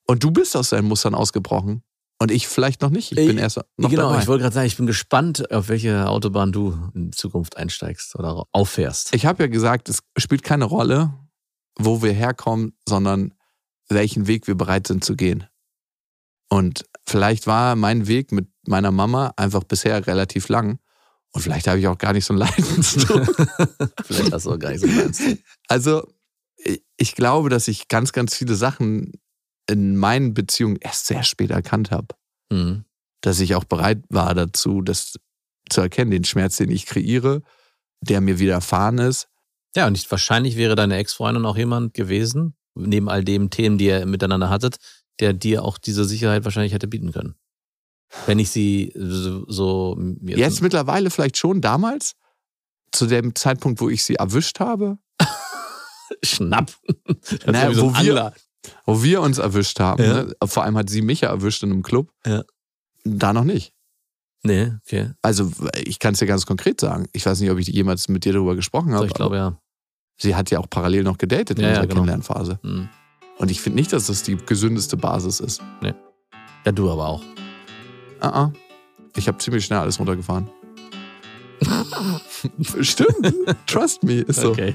[0.06, 1.82] Und du bist aus deinen Mustern ausgebrochen.
[2.20, 3.10] Und ich vielleicht noch nicht.
[3.12, 4.22] Ich bin Ey, erst noch genau, dabei.
[4.22, 8.44] ich wollte gerade sagen, ich bin gespannt, auf welche Autobahn du in Zukunft einsteigst oder
[8.52, 9.12] auffährst.
[9.14, 11.12] Ich habe ja gesagt, es spielt keine Rolle,
[11.78, 13.34] wo wir herkommen, sondern
[13.88, 15.46] welchen Weg wir bereit sind zu gehen.
[16.48, 20.78] Und vielleicht war mein Weg mit meiner Mama einfach bisher relativ lang.
[21.32, 23.24] Und vielleicht habe ich auch gar nicht so einen Leidensdruck.
[24.04, 25.22] Vielleicht hast du auch gar nicht so meinst.
[25.66, 26.06] Also,
[26.56, 29.12] ich- ich glaube, dass ich ganz, ganz viele Sachen
[29.68, 32.08] in meinen Beziehungen erst sehr spät erkannt habe.
[32.50, 32.84] Mhm.
[33.20, 35.14] Dass ich auch bereit war dazu, das
[35.70, 37.42] zu erkennen, den Schmerz, den ich kreiere,
[38.00, 39.28] der mir widerfahren ist.
[39.76, 43.86] Ja, und ich, wahrscheinlich wäre deine Ex-Freundin auch jemand gewesen, neben all den Themen, die
[43.86, 44.76] ihr miteinander hattet,
[45.20, 47.36] der dir auch diese Sicherheit wahrscheinlich hätte bieten können.
[48.26, 52.14] Wenn ich sie so, so Jetzt mittlerweile vielleicht schon damals,
[52.92, 54.98] zu dem Zeitpunkt, wo ich sie erwischt habe,
[56.22, 56.72] schnapp.
[57.46, 58.34] Naja, so wo wir-.
[58.84, 60.02] Wo wir uns erwischt haben.
[60.02, 60.24] Ja.
[60.24, 60.34] Ne?
[60.44, 62.10] Vor allem hat sie mich ja erwischt in einem Club.
[62.26, 62.44] Ja.
[63.04, 63.72] Da noch nicht.
[64.44, 65.10] Nee, okay.
[65.22, 65.50] Also
[65.84, 67.06] ich kann es dir ganz konkret sagen.
[67.12, 69.06] Ich weiß nicht, ob ich jemals mit dir darüber gesprochen habe.
[69.06, 69.58] ich glaube ja.
[70.16, 72.00] Sie hat ja auch parallel noch gedatet in Ja, ja, unserer genau.
[72.00, 72.58] Kennenlernphase.
[72.62, 72.88] Hm.
[73.38, 75.62] Und ich finde nicht, dass das die gesündeste Basis ist.
[76.64, 77.22] Ja, du aber auch.
[78.20, 78.52] Ah, ah.
[79.16, 80.48] Ich habe ziemlich schnell alles runtergefahren.
[82.80, 83.34] Stimmt.
[83.66, 84.20] Trust me.
[84.20, 84.50] Ist so.
[84.50, 84.74] Okay.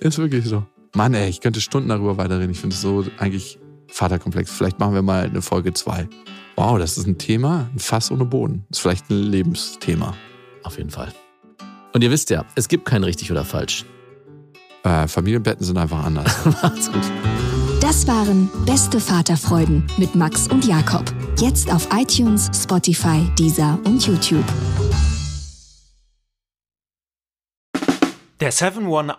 [0.00, 0.64] Ist wirklich so.
[0.94, 2.50] Mann, ey, ich könnte Stunden darüber weiterreden.
[2.50, 4.50] Ich finde es so eigentlich Vaterkomplex.
[4.50, 6.08] Vielleicht machen wir mal eine Folge 2.
[6.56, 8.64] Wow, das ist ein Thema, ein Fass ohne Boden.
[8.68, 10.14] Das ist vielleicht ein Lebensthema.
[10.62, 11.12] Auf jeden Fall.
[11.92, 13.84] Und ihr wisst ja, es gibt kein richtig oder falsch.
[14.84, 16.44] Äh, Familienbetten sind einfach anders.
[16.62, 17.02] Macht's gut.
[17.80, 21.04] Das waren Beste Vaterfreuden mit Max und Jakob.
[21.38, 24.44] Jetzt auf iTunes, Spotify, Deezer und YouTube.
[28.40, 29.18] Der 7-One